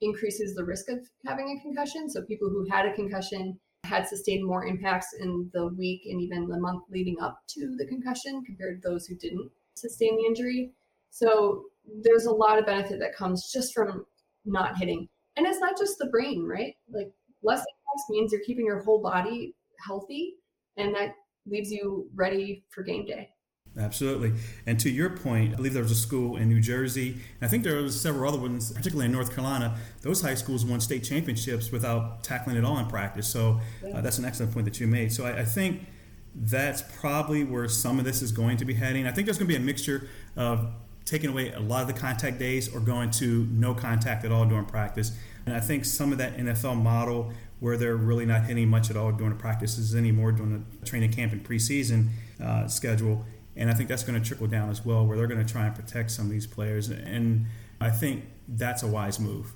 increases 0.02 0.56
the 0.56 0.64
risk 0.64 0.90
of 0.90 1.00
having 1.26 1.58
a 1.58 1.62
concussion. 1.62 2.10
So 2.10 2.22
people 2.24 2.50
who 2.50 2.68
had 2.70 2.86
a 2.86 2.94
concussion 2.94 3.60
had 3.86 4.08
sustained 4.08 4.46
more 4.46 4.66
impacts 4.66 5.14
in 5.20 5.50
the 5.54 5.68
week 5.68 6.04
and 6.06 6.22
even 6.22 6.48
the 6.48 6.60
month 6.60 6.84
leading 6.90 7.20
up 7.22 7.40
to 7.50 7.76
the 7.78 7.86
concussion 7.86 8.44
compared 8.46 8.82
to 8.82 8.90
those 8.90 9.06
who 9.06 9.16
didn't 9.16 9.50
sustain 9.76 10.16
the 10.18 10.26
injury. 10.26 10.72
So 11.10 11.66
there's 12.02 12.26
a 12.26 12.32
lot 12.32 12.58
of 12.58 12.66
benefit 12.66 13.00
that 13.00 13.16
comes 13.16 13.52
just 13.52 13.74
from 13.74 14.06
not 14.46 14.78
hitting. 14.78 15.08
And 15.36 15.46
it's 15.46 15.60
not 15.60 15.78
just 15.78 15.98
the 15.98 16.08
brain, 16.08 16.46
right? 16.46 16.76
Like 16.90 17.12
less 17.42 17.60
impacts 17.60 18.10
means 18.10 18.32
you're 18.32 18.44
keeping 18.46 18.66
your 18.66 18.84
whole 18.84 19.02
body 19.02 19.54
healthy 19.86 20.36
and 20.78 20.94
that 20.96 21.16
leaves 21.46 21.72
you 21.72 22.10
ready 22.16 22.64
for 22.70 22.84
game 22.84 23.06
day. 23.06 23.30
Absolutely. 23.78 24.34
And 24.68 24.80
to 24.82 24.90
your 24.90 25.10
point, 25.10 25.54
I 25.54 25.56
believe 25.56 25.74
there 25.74 25.82
was 25.82 25.92
a 25.92 25.96
school 25.96 26.38
in 26.38 26.48
New 26.48 26.62
Jersey, 26.62 27.14
and 27.14 27.42
I 27.42 27.48
think 27.48 27.64
there 27.64 27.82
was 27.82 28.00
several 28.00 28.32
other 28.32 28.40
ones, 28.40 28.72
particularly 28.72 29.08
in 29.08 29.12
North 29.12 29.34
Carolina. 29.34 29.76
Those 30.02 30.22
high 30.22 30.36
schools 30.36 30.64
won 30.64 30.80
state 30.80 31.04
championships 31.04 31.72
without 31.72 32.24
tackling 32.24 32.56
it 32.56 32.64
all 32.64 32.78
in 32.78 32.86
practice. 32.86 33.28
So 33.28 33.60
uh, 33.94 34.02
that's 34.02 34.20
an 34.20 34.26
excellent 34.26 34.54
point 34.54 34.66
that 34.66 34.80
you 34.80 34.86
made. 34.86 35.12
So 35.12 35.26
I, 35.26 35.40
I, 35.40 35.46
think 35.46 35.88
that's 36.36 36.84
probably 37.00 37.44
where 37.44 37.68
some 37.68 37.98
of 37.98 38.06
this 38.06 38.22
is 38.22 38.32
going 38.32 38.58
to 38.58 38.66
be 38.66 38.76
heading. 38.76 39.08
I 39.08 39.12
think 39.12 39.26
there's 39.26 39.40
going 39.40 39.50
to 39.50 39.54
be 39.58 39.62
a 39.62 39.66
mixture 39.66 40.08
of 40.36 40.68
taking 41.06 41.32
away 41.32 41.52
a 41.52 41.60
lot 41.60 41.82
of 41.82 41.88
the 41.88 42.00
contact 42.00 42.38
days 42.38 42.74
or 42.74 42.80
going 42.80 43.10
to 43.12 43.48
no 43.52 43.74
contact 43.74 44.24
at 44.24 44.32
all 44.32 44.46
during 44.46 44.66
practice. 44.66 45.12
And 45.46 45.56
I 45.56 45.60
think 45.60 45.84
some 45.84 46.12
of 46.12 46.20
that 46.20 46.38
NFL 46.38 46.82
model 46.82 47.34
where 47.64 47.78
they're 47.78 47.96
really 47.96 48.26
not 48.26 48.44
hitting 48.44 48.68
much 48.68 48.90
at 48.90 48.98
all 48.98 49.10
during 49.10 49.32
the 49.32 49.40
practices 49.40 49.96
anymore 49.96 50.34
during 50.34 50.66
the 50.82 50.86
training 50.86 51.10
camp 51.10 51.32
and 51.32 51.48
preseason 51.48 52.10
uh, 52.44 52.68
schedule. 52.68 53.26
And 53.56 53.70
I 53.70 53.74
think 53.74 53.88
that's 53.88 54.04
going 54.04 54.22
to 54.22 54.28
trickle 54.28 54.48
down 54.48 54.70
as 54.70 54.84
well, 54.84 55.08
where 55.08 55.16
they're 55.16 55.28
going 55.28 55.46
to 55.46 55.50
try 55.50 55.66
and 55.66 55.74
protect 55.74 56.12
some 56.12 56.26
of 56.26 56.32
these 56.32 56.46
players. 56.46 56.90
And 56.90 57.46
I 57.80 57.90
think 57.90 58.26
that's 58.50 58.84
a 58.84 58.88
wise 58.88 59.18
move. 59.18 59.54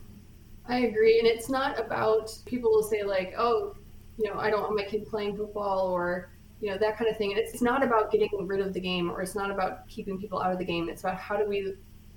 I 0.70 0.86
agree. 0.86 1.20
And 1.20 1.28
it's 1.28 1.50
not 1.50 1.78
about 1.78 2.34
people 2.46 2.72
will 2.72 2.82
say, 2.82 3.04
like, 3.04 3.34
oh, 3.38 3.76
you 4.18 4.32
know, 4.32 4.40
I 4.40 4.52
don't 4.52 4.62
want 4.62 4.78
my 4.78 4.86
kid 4.86 5.06
playing 5.06 5.36
football 5.36 5.88
or 5.88 6.30
you 6.62 6.72
know 6.72 6.78
that 6.78 6.98
kind 6.98 7.12
of 7.12 7.18
thing 7.18 7.32
and 7.34 7.40
it's 7.40 7.62
not 7.62 7.84
about 7.84 8.10
getting 8.10 8.30
rid 8.48 8.62
of 8.62 8.74
the 8.74 8.80
game 8.80 9.12
or 9.12 9.22
it's 9.22 9.36
not 9.36 9.52
about 9.52 9.88
keeping 9.88 10.18
people 10.18 10.42
out 10.42 10.52
of 10.52 10.58
the 10.58 10.66
game 10.66 10.90
it's 10.90 11.02
about 11.02 11.16
how 11.16 11.38
do 11.38 11.48
we 11.48 11.76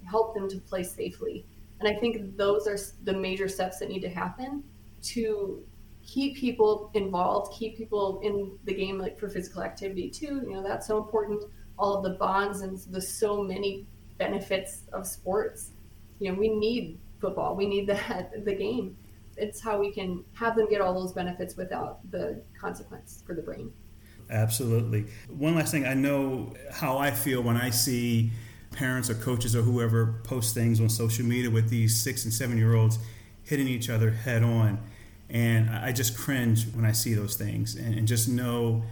help 0.09 0.35
them 0.35 0.48
to 0.48 0.57
play 0.61 0.83
safely 0.83 1.44
and 1.79 1.87
i 1.87 2.00
think 2.00 2.38
those 2.38 2.66
are 2.66 2.79
the 3.05 3.12
major 3.12 3.48
steps 3.48 3.81
that 3.81 3.90
need 3.90 4.00
to 4.00 4.09
happen 4.09 4.64
to 5.03 5.62
keep 6.07 6.37
people 6.37 6.91
involved 6.95 7.57
keep 7.57 7.77
people 7.77 8.21
in 8.23 8.53
the 8.65 8.75
game 8.75 8.99
like 8.99 9.19
for 9.19 9.29
physical 9.29 9.63
activity 9.63 10.11
too. 10.11 10.43
You 10.47 10.55
know 10.55 10.63
that's 10.63 10.87
so 10.87 10.99
important. 10.99 11.45
All 11.79 11.97
of 11.97 12.03
the 12.03 12.19
bonds 12.19 12.61
and 12.61 12.79
the 12.91 13.01
so 13.01 13.43
many 13.43 13.87
benefits 14.19 14.83
of 14.93 15.07
sports. 15.07 15.71
You 16.19 16.33
know 16.33 16.39
we 16.39 16.49
need 16.49 16.99
football. 17.21 17.57
We 17.57 17.67
need 17.67 17.87
that 17.89 18.45
the 18.45 18.55
game. 18.55 18.97
It's 19.37 19.61
how 19.61 19.79
we 19.79 19.91
can 19.91 20.25
have 20.35 20.57
them 20.57 20.69
get 20.69 20.81
all 20.81 20.93
those 20.93 21.13
benefits 21.13 21.57
without 21.57 21.99
the 22.11 22.43
consequence 22.61 23.23
for 23.27 23.35
the 23.35 23.43
brain. 23.43 23.73
Absolutely. 24.29 25.07
One 25.29 25.55
last 25.55 25.73
thing. 25.73 25.87
I 25.87 25.95
know 25.95 26.53
how 26.71 26.99
I 26.99 27.11
feel 27.11 27.43
when 27.43 27.57
I 27.57 27.71
see 27.71 28.31
parents 28.71 29.11
or 29.11 29.15
coaches 29.15 29.57
or 29.57 29.63
whoever 29.63 30.21
post 30.25 30.55
things 30.55 30.81
on 30.81 30.89
social 30.89 31.25
media 31.25 31.51
with 31.51 31.69
these 31.69 31.99
six 31.99 32.25
and 32.25 32.33
seven 32.33 32.57
year 32.57 32.75
olds 32.75 32.99
hitting 33.43 33.67
each 33.67 33.91
other 33.91 34.11
head 34.11 34.43
on. 34.43 34.79
And 35.31 35.71
I 35.71 35.93
just 35.93 36.19
cringe 36.19 36.66
when 36.75 36.85
I 36.85 36.93
see 36.93 37.14
those 37.14 37.37
things 37.37 37.77
and, 37.77 37.95
and 37.95 38.09
just 38.09 38.29
know 38.29 38.83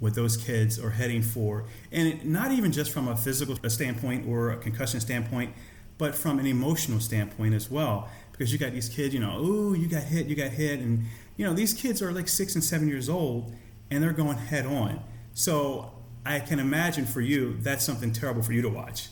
what 0.00 0.14
those 0.14 0.36
kids 0.36 0.80
are 0.80 0.90
heading 0.90 1.22
for. 1.22 1.66
And 1.92 2.24
not 2.24 2.50
even 2.50 2.72
just 2.72 2.90
from 2.90 3.08
a 3.08 3.16
physical 3.16 3.56
standpoint 3.68 4.26
or 4.26 4.50
a 4.50 4.56
concussion 4.56 5.00
standpoint, 5.00 5.54
but 5.98 6.14
from 6.14 6.38
an 6.38 6.46
emotional 6.46 6.98
standpoint 6.98 7.54
as 7.54 7.70
well. 7.70 8.08
Because 8.32 8.52
you 8.52 8.58
got 8.58 8.72
these 8.72 8.88
kids, 8.88 9.14
you 9.14 9.20
know, 9.20 9.36
oh, 9.36 9.74
you 9.74 9.86
got 9.86 10.02
hit, 10.02 10.26
you 10.26 10.34
got 10.34 10.50
hit. 10.50 10.80
And, 10.80 11.04
you 11.36 11.46
know, 11.46 11.52
these 11.52 11.74
kids 11.74 12.02
are 12.02 12.10
like 12.10 12.26
six 12.26 12.54
and 12.54 12.64
seven 12.64 12.88
years 12.88 13.08
old 13.08 13.54
and 13.90 14.02
they're 14.02 14.12
going 14.12 14.38
head 14.38 14.66
on. 14.66 15.00
So 15.34 15.92
I 16.24 16.40
can 16.40 16.58
imagine 16.58 17.04
for 17.04 17.20
you, 17.20 17.58
that's 17.60 17.84
something 17.84 18.12
terrible 18.12 18.42
for 18.42 18.54
you 18.54 18.62
to 18.62 18.70
watch. 18.70 19.08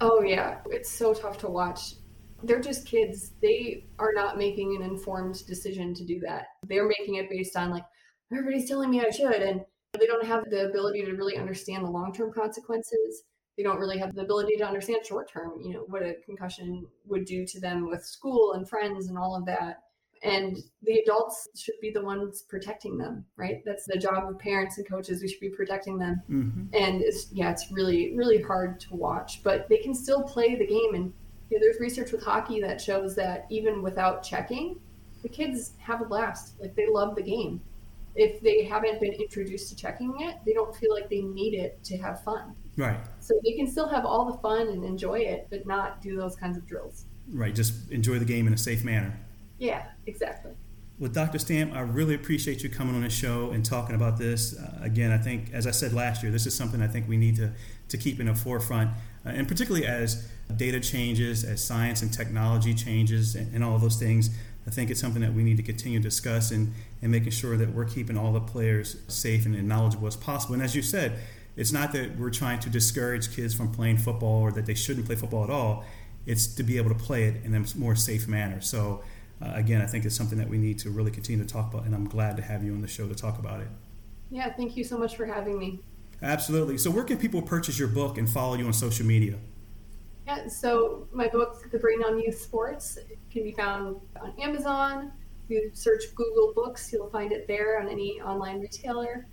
Oh, 0.00 0.22
yeah. 0.22 0.58
It's 0.70 0.90
so 0.90 1.12
tough 1.12 1.38
to 1.38 1.48
watch. 1.48 1.94
They're 2.46 2.60
just 2.60 2.86
kids. 2.86 3.32
They 3.42 3.86
are 3.98 4.12
not 4.14 4.38
making 4.38 4.76
an 4.76 4.82
informed 4.82 5.44
decision 5.46 5.94
to 5.94 6.04
do 6.04 6.20
that. 6.20 6.46
They're 6.66 6.88
making 6.88 7.16
it 7.16 7.30
based 7.30 7.56
on, 7.56 7.70
like, 7.70 7.84
everybody's 8.32 8.68
telling 8.68 8.90
me 8.90 9.00
I 9.00 9.10
should. 9.10 9.42
And 9.42 9.62
they 9.98 10.06
don't 10.06 10.26
have 10.26 10.44
the 10.50 10.68
ability 10.68 11.04
to 11.04 11.12
really 11.12 11.36
understand 11.36 11.84
the 11.84 11.90
long 11.90 12.12
term 12.12 12.32
consequences. 12.32 13.24
They 13.56 13.62
don't 13.62 13.78
really 13.78 13.98
have 13.98 14.14
the 14.14 14.22
ability 14.22 14.56
to 14.56 14.66
understand 14.66 15.06
short 15.06 15.30
term, 15.30 15.60
you 15.60 15.74
know, 15.74 15.84
what 15.86 16.02
a 16.02 16.16
concussion 16.24 16.86
would 17.06 17.24
do 17.24 17.46
to 17.46 17.60
them 17.60 17.88
with 17.88 18.04
school 18.04 18.54
and 18.54 18.68
friends 18.68 19.06
and 19.06 19.16
all 19.16 19.36
of 19.36 19.46
that 19.46 19.78
and 20.24 20.56
the 20.82 20.98
adults 21.00 21.48
should 21.54 21.74
be 21.80 21.90
the 21.90 22.02
ones 22.02 22.44
protecting 22.48 22.96
them 22.96 23.24
right 23.36 23.62
that's 23.64 23.84
the 23.86 23.98
job 23.98 24.28
of 24.28 24.38
parents 24.38 24.78
and 24.78 24.88
coaches 24.88 25.20
we 25.20 25.28
should 25.28 25.40
be 25.40 25.50
protecting 25.50 25.98
them 25.98 26.20
mm-hmm. 26.28 26.62
and 26.72 27.02
it's 27.02 27.28
yeah 27.32 27.50
it's 27.50 27.70
really 27.70 28.14
really 28.16 28.42
hard 28.42 28.80
to 28.80 28.94
watch 28.94 29.42
but 29.44 29.68
they 29.68 29.76
can 29.76 29.94
still 29.94 30.22
play 30.22 30.56
the 30.56 30.66
game 30.66 30.94
and 30.94 31.12
you 31.54 31.60
know, 31.60 31.66
there's 31.66 31.80
research 31.80 32.12
with 32.12 32.22
hockey 32.22 32.60
that 32.60 32.80
shows 32.80 33.14
that 33.14 33.46
even 33.50 33.82
without 33.82 34.22
checking 34.22 34.78
the 35.22 35.28
kids 35.28 35.72
have 35.78 36.02
a 36.02 36.04
blast 36.04 36.54
like 36.60 36.74
they 36.74 36.86
love 36.86 37.14
the 37.14 37.22
game 37.22 37.60
if 38.16 38.40
they 38.40 38.64
haven't 38.64 39.00
been 39.00 39.12
introduced 39.12 39.68
to 39.68 39.76
checking 39.76 40.14
it 40.20 40.36
they 40.44 40.52
don't 40.52 40.74
feel 40.76 40.92
like 40.92 41.08
they 41.08 41.22
need 41.22 41.54
it 41.54 41.82
to 41.84 41.96
have 41.96 42.22
fun 42.22 42.54
right 42.76 42.98
so 43.20 43.34
they 43.44 43.52
can 43.52 43.66
still 43.66 43.88
have 43.88 44.04
all 44.04 44.30
the 44.30 44.38
fun 44.38 44.68
and 44.68 44.84
enjoy 44.84 45.18
it 45.18 45.46
but 45.48 45.66
not 45.66 46.02
do 46.02 46.16
those 46.16 46.36
kinds 46.36 46.56
of 46.56 46.66
drills 46.66 47.06
right 47.32 47.54
just 47.54 47.90
enjoy 47.90 48.18
the 48.18 48.24
game 48.24 48.46
in 48.46 48.52
a 48.52 48.58
safe 48.58 48.84
manner 48.84 49.16
yeah, 49.58 49.84
exactly. 50.06 50.52
Well, 50.98 51.10
Dr. 51.10 51.38
Stamm, 51.38 51.74
I 51.74 51.80
really 51.80 52.14
appreciate 52.14 52.62
you 52.62 52.68
coming 52.68 52.94
on 52.94 53.02
the 53.02 53.10
show 53.10 53.50
and 53.50 53.64
talking 53.64 53.96
about 53.96 54.16
this. 54.16 54.56
Uh, 54.56 54.78
again, 54.80 55.10
I 55.10 55.18
think, 55.18 55.52
as 55.52 55.66
I 55.66 55.72
said 55.72 55.92
last 55.92 56.22
year, 56.22 56.30
this 56.30 56.46
is 56.46 56.54
something 56.54 56.80
I 56.80 56.86
think 56.86 57.08
we 57.08 57.16
need 57.16 57.36
to, 57.36 57.52
to 57.88 57.98
keep 57.98 58.20
in 58.20 58.26
the 58.26 58.34
forefront, 58.34 58.90
and 59.24 59.48
particularly 59.48 59.86
as 59.86 60.28
data 60.56 60.80
changes, 60.80 61.44
as 61.44 61.64
science 61.64 62.02
and 62.02 62.12
technology 62.12 62.74
changes, 62.74 63.34
and, 63.34 63.54
and 63.54 63.64
all 63.64 63.78
those 63.78 63.96
things. 63.96 64.30
I 64.66 64.70
think 64.70 64.90
it's 64.90 65.00
something 65.00 65.20
that 65.22 65.34
we 65.34 65.42
need 65.42 65.58
to 65.58 65.62
continue 65.62 65.98
to 65.98 66.02
discuss 66.02 66.50
and, 66.50 66.72
and 67.02 67.10
making 67.10 67.30
sure 67.30 67.56
that 67.56 67.74
we're 67.74 67.84
keeping 67.84 68.16
all 68.16 68.32
the 68.32 68.40
players 68.40 68.96
safe 69.08 69.44
and, 69.44 69.54
and 69.54 69.68
knowledgeable 69.68 70.06
as 70.06 70.16
possible. 70.16 70.54
And 70.54 70.62
as 70.62 70.74
you 70.74 70.82
said, 70.82 71.18
it's 71.56 71.72
not 71.72 71.92
that 71.92 72.18
we're 72.18 72.30
trying 72.30 72.60
to 72.60 72.70
discourage 72.70 73.34
kids 73.34 73.54
from 73.54 73.70
playing 73.72 73.98
football 73.98 74.40
or 74.42 74.52
that 74.52 74.66
they 74.66 74.74
shouldn't 74.74 75.06
play 75.06 75.16
football 75.16 75.44
at 75.44 75.50
all. 75.50 75.84
It's 76.26 76.46
to 76.54 76.62
be 76.62 76.78
able 76.78 76.88
to 76.88 76.96
play 76.96 77.24
it 77.24 77.44
in 77.44 77.54
a 77.54 77.64
more 77.76 77.94
safe 77.94 78.26
manner. 78.26 78.60
So 78.60 79.02
uh, 79.42 79.52
again, 79.54 79.80
I 79.80 79.86
think 79.86 80.04
it's 80.04 80.16
something 80.16 80.38
that 80.38 80.48
we 80.48 80.58
need 80.58 80.78
to 80.80 80.90
really 80.90 81.10
continue 81.10 81.44
to 81.44 81.50
talk 81.50 81.72
about, 81.72 81.84
and 81.84 81.94
I'm 81.94 82.08
glad 82.08 82.36
to 82.38 82.42
have 82.42 82.64
you 82.64 82.72
on 82.72 82.80
the 82.80 82.88
show 82.88 83.06
to 83.06 83.14
talk 83.14 83.38
about 83.38 83.60
it. 83.60 83.68
Yeah, 84.30 84.52
thank 84.52 84.76
you 84.76 84.84
so 84.84 84.96
much 84.96 85.16
for 85.16 85.26
having 85.26 85.58
me. 85.58 85.80
Absolutely. 86.22 86.78
So, 86.78 86.90
where 86.90 87.04
can 87.04 87.18
people 87.18 87.42
purchase 87.42 87.78
your 87.78 87.88
book 87.88 88.18
and 88.18 88.28
follow 88.28 88.54
you 88.54 88.66
on 88.66 88.72
social 88.72 89.06
media? 89.06 89.36
Yeah, 90.26 90.48
so 90.48 91.06
my 91.12 91.28
book, 91.28 91.70
The 91.70 91.78
Brain 91.78 92.02
on 92.02 92.18
Youth 92.18 92.38
Sports, 92.38 92.98
can 93.30 93.44
be 93.44 93.52
found 93.52 94.00
on 94.20 94.32
Amazon. 94.40 95.12
If 95.44 95.50
you 95.50 95.70
search 95.74 96.04
Google 96.14 96.54
Books, 96.54 96.90
you'll 96.92 97.10
find 97.10 97.30
it 97.32 97.46
there 97.46 97.78
on 97.80 97.88
any 97.88 98.20
online 98.22 98.60
retailer. 98.60 99.26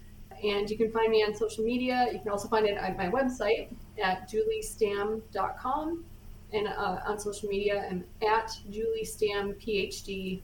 And 0.43 0.69
you 0.69 0.77
can 0.77 0.91
find 0.91 1.09
me 1.09 1.23
on 1.23 1.33
social 1.33 1.63
media. 1.63 2.09
You 2.11 2.19
can 2.19 2.29
also 2.29 2.49
find 2.49 2.65
it 2.65 2.75
at 2.75 2.97
my 2.97 3.09
website 3.09 3.69
at 4.03 4.29
juliestamm.com 4.29 6.03
and 6.51 6.67
uh, 6.67 6.99
on 7.05 7.19
social 7.19 7.47
media. 7.47 7.87
I'm 7.89 8.03
at 8.27 8.51
juliestammphd 8.69 10.41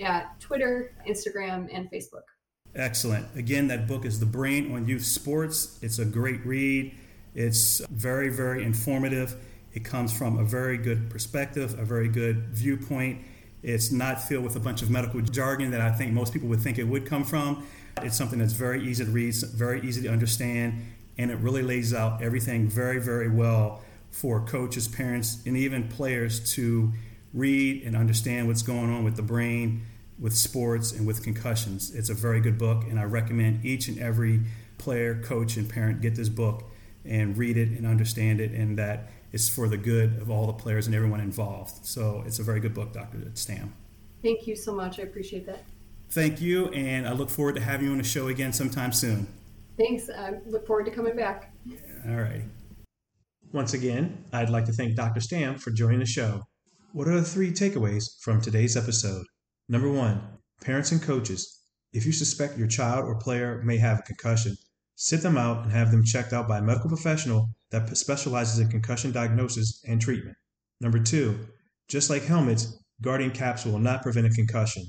at 0.00 0.40
Twitter, 0.40 0.94
Instagram, 1.08 1.68
and 1.72 1.88
Facebook. 1.90 2.33
Excellent. 2.76 3.26
Again, 3.36 3.68
that 3.68 3.86
book 3.86 4.04
is 4.04 4.18
The 4.18 4.26
Brain 4.26 4.74
on 4.74 4.88
Youth 4.88 5.04
Sports. 5.04 5.78
It's 5.80 6.00
a 6.00 6.04
great 6.04 6.44
read. 6.44 6.92
It's 7.34 7.80
very, 7.88 8.30
very 8.30 8.64
informative. 8.64 9.36
It 9.72 9.84
comes 9.84 10.16
from 10.16 10.38
a 10.38 10.44
very 10.44 10.76
good 10.76 11.08
perspective, 11.08 11.78
a 11.78 11.84
very 11.84 12.08
good 12.08 12.48
viewpoint. 12.48 13.22
It's 13.62 13.92
not 13.92 14.20
filled 14.20 14.44
with 14.44 14.56
a 14.56 14.60
bunch 14.60 14.82
of 14.82 14.90
medical 14.90 15.20
jargon 15.20 15.70
that 15.70 15.80
I 15.80 15.92
think 15.92 16.12
most 16.12 16.32
people 16.32 16.48
would 16.48 16.60
think 16.60 16.78
it 16.78 16.84
would 16.84 17.06
come 17.06 17.22
from. 17.22 17.64
It's 18.02 18.16
something 18.16 18.40
that's 18.40 18.52
very 18.52 18.84
easy 18.84 19.04
to 19.04 19.10
read, 19.10 19.34
very 19.54 19.80
easy 19.82 20.02
to 20.02 20.08
understand, 20.08 20.84
and 21.16 21.30
it 21.30 21.36
really 21.36 21.62
lays 21.62 21.94
out 21.94 22.22
everything 22.22 22.68
very, 22.68 23.00
very 23.00 23.30
well 23.30 23.82
for 24.10 24.44
coaches, 24.44 24.88
parents, 24.88 25.38
and 25.46 25.56
even 25.56 25.88
players 25.88 26.52
to 26.54 26.92
read 27.32 27.84
and 27.84 27.96
understand 27.96 28.48
what's 28.48 28.62
going 28.62 28.92
on 28.92 29.04
with 29.04 29.14
the 29.16 29.22
brain, 29.22 29.86
with 30.18 30.34
sports, 30.34 30.92
and 30.92 31.06
with 31.06 31.22
concussions. 31.22 31.94
It's 31.94 32.08
a 32.08 32.14
very 32.14 32.40
good 32.40 32.58
book, 32.58 32.84
and 32.88 32.98
I 32.98 33.04
recommend 33.04 33.64
each 33.64 33.88
and 33.88 33.98
every 33.98 34.40
player, 34.78 35.20
coach, 35.22 35.56
and 35.56 35.68
parent 35.68 36.00
get 36.00 36.14
this 36.14 36.28
book 36.28 36.70
and 37.04 37.36
read 37.36 37.56
it 37.56 37.68
and 37.70 37.86
understand 37.86 38.40
it, 38.40 38.52
and 38.52 38.78
that 38.78 39.10
it's 39.32 39.48
for 39.48 39.68
the 39.68 39.76
good 39.76 40.20
of 40.20 40.30
all 40.30 40.46
the 40.46 40.52
players 40.52 40.86
and 40.86 40.94
everyone 40.94 41.20
involved. 41.20 41.84
So 41.84 42.22
it's 42.26 42.38
a 42.38 42.42
very 42.42 42.60
good 42.60 42.74
book, 42.74 42.92
Dr. 42.92 43.18
Stamm. 43.34 43.70
Thank 44.22 44.46
you 44.46 44.56
so 44.56 44.72
much. 44.74 45.00
I 45.00 45.02
appreciate 45.02 45.46
that. 45.46 45.64
Thank 46.10 46.40
you, 46.40 46.68
and 46.68 47.08
I 47.08 47.12
look 47.12 47.30
forward 47.30 47.56
to 47.56 47.60
having 47.60 47.86
you 47.86 47.92
on 47.92 47.98
the 47.98 48.04
show 48.04 48.28
again 48.28 48.52
sometime 48.52 48.92
soon. 48.92 49.26
Thanks. 49.76 50.08
I 50.08 50.34
look 50.46 50.66
forward 50.66 50.86
to 50.86 50.92
coming 50.92 51.16
back. 51.16 51.52
All 52.08 52.16
right. 52.16 52.42
Once 53.52 53.74
again, 53.74 54.24
I'd 54.32 54.50
like 54.50 54.64
to 54.66 54.72
thank 54.72 54.94
Dr. 54.94 55.20
Stamm 55.20 55.60
for 55.60 55.70
joining 55.72 55.98
the 55.98 56.06
show. 56.06 56.42
What 56.92 57.08
are 57.08 57.14
the 57.14 57.24
three 57.24 57.50
takeaways 57.50 58.04
from 58.20 58.40
today's 58.40 58.76
episode? 58.76 59.26
Number 59.68 59.90
one, 59.90 60.20
parents 60.62 60.92
and 60.92 61.00
coaches, 61.00 61.62
if 61.92 62.04
you 62.04 62.12
suspect 62.12 62.58
your 62.58 62.68
child 62.68 63.04
or 63.06 63.18
player 63.18 63.62
may 63.64 63.78
have 63.78 64.00
a 64.00 64.02
concussion, 64.02 64.56
sit 64.94 65.22
them 65.22 65.38
out 65.38 65.64
and 65.64 65.72
have 65.72 65.90
them 65.90 66.04
checked 66.04 66.32
out 66.32 66.46
by 66.46 66.58
a 66.58 66.62
medical 66.62 66.88
professional 66.88 67.48
that 67.70 67.96
specializes 67.96 68.58
in 68.58 68.68
concussion 68.68 69.10
diagnosis 69.10 69.82
and 69.88 70.00
treatment. 70.00 70.36
Number 70.80 70.98
two, 70.98 71.48
just 71.88 72.10
like 72.10 72.24
helmets, 72.24 72.78
guardian 73.00 73.30
caps 73.30 73.64
will 73.64 73.78
not 73.78 74.02
prevent 74.02 74.26
a 74.26 74.30
concussion. 74.30 74.84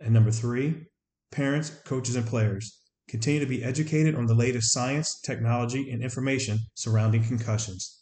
And 0.00 0.14
number 0.14 0.30
three, 0.30 0.86
parents, 1.30 1.70
coaches, 1.84 2.16
and 2.16 2.26
players, 2.26 2.80
continue 3.08 3.40
to 3.40 3.46
be 3.46 3.62
educated 3.62 4.14
on 4.14 4.26
the 4.26 4.34
latest 4.34 4.72
science, 4.72 5.20
technology, 5.20 5.90
and 5.90 6.02
information 6.02 6.58
surrounding 6.74 7.24
concussions. 7.24 8.00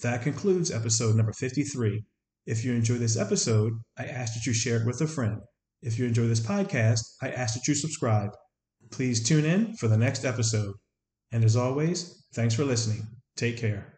That 0.00 0.22
concludes 0.22 0.70
episode 0.70 1.16
number 1.16 1.32
53. 1.32 2.04
If 2.48 2.64
you 2.64 2.72
enjoy 2.72 2.94
this 2.94 3.18
episode, 3.18 3.74
I 3.98 4.04
ask 4.06 4.32
that 4.32 4.46
you 4.46 4.54
share 4.54 4.80
it 4.80 4.86
with 4.86 5.02
a 5.02 5.06
friend. 5.06 5.42
If 5.82 5.98
you 5.98 6.06
enjoy 6.06 6.28
this 6.28 6.40
podcast, 6.40 7.02
I 7.20 7.28
ask 7.28 7.52
that 7.52 7.68
you 7.68 7.74
subscribe. 7.74 8.30
Please 8.90 9.22
tune 9.22 9.44
in 9.44 9.76
for 9.76 9.86
the 9.86 9.98
next 9.98 10.24
episode. 10.24 10.74
And 11.30 11.44
as 11.44 11.56
always, 11.56 12.26
thanks 12.32 12.54
for 12.54 12.64
listening. 12.64 13.06
Take 13.36 13.58
care. 13.58 13.97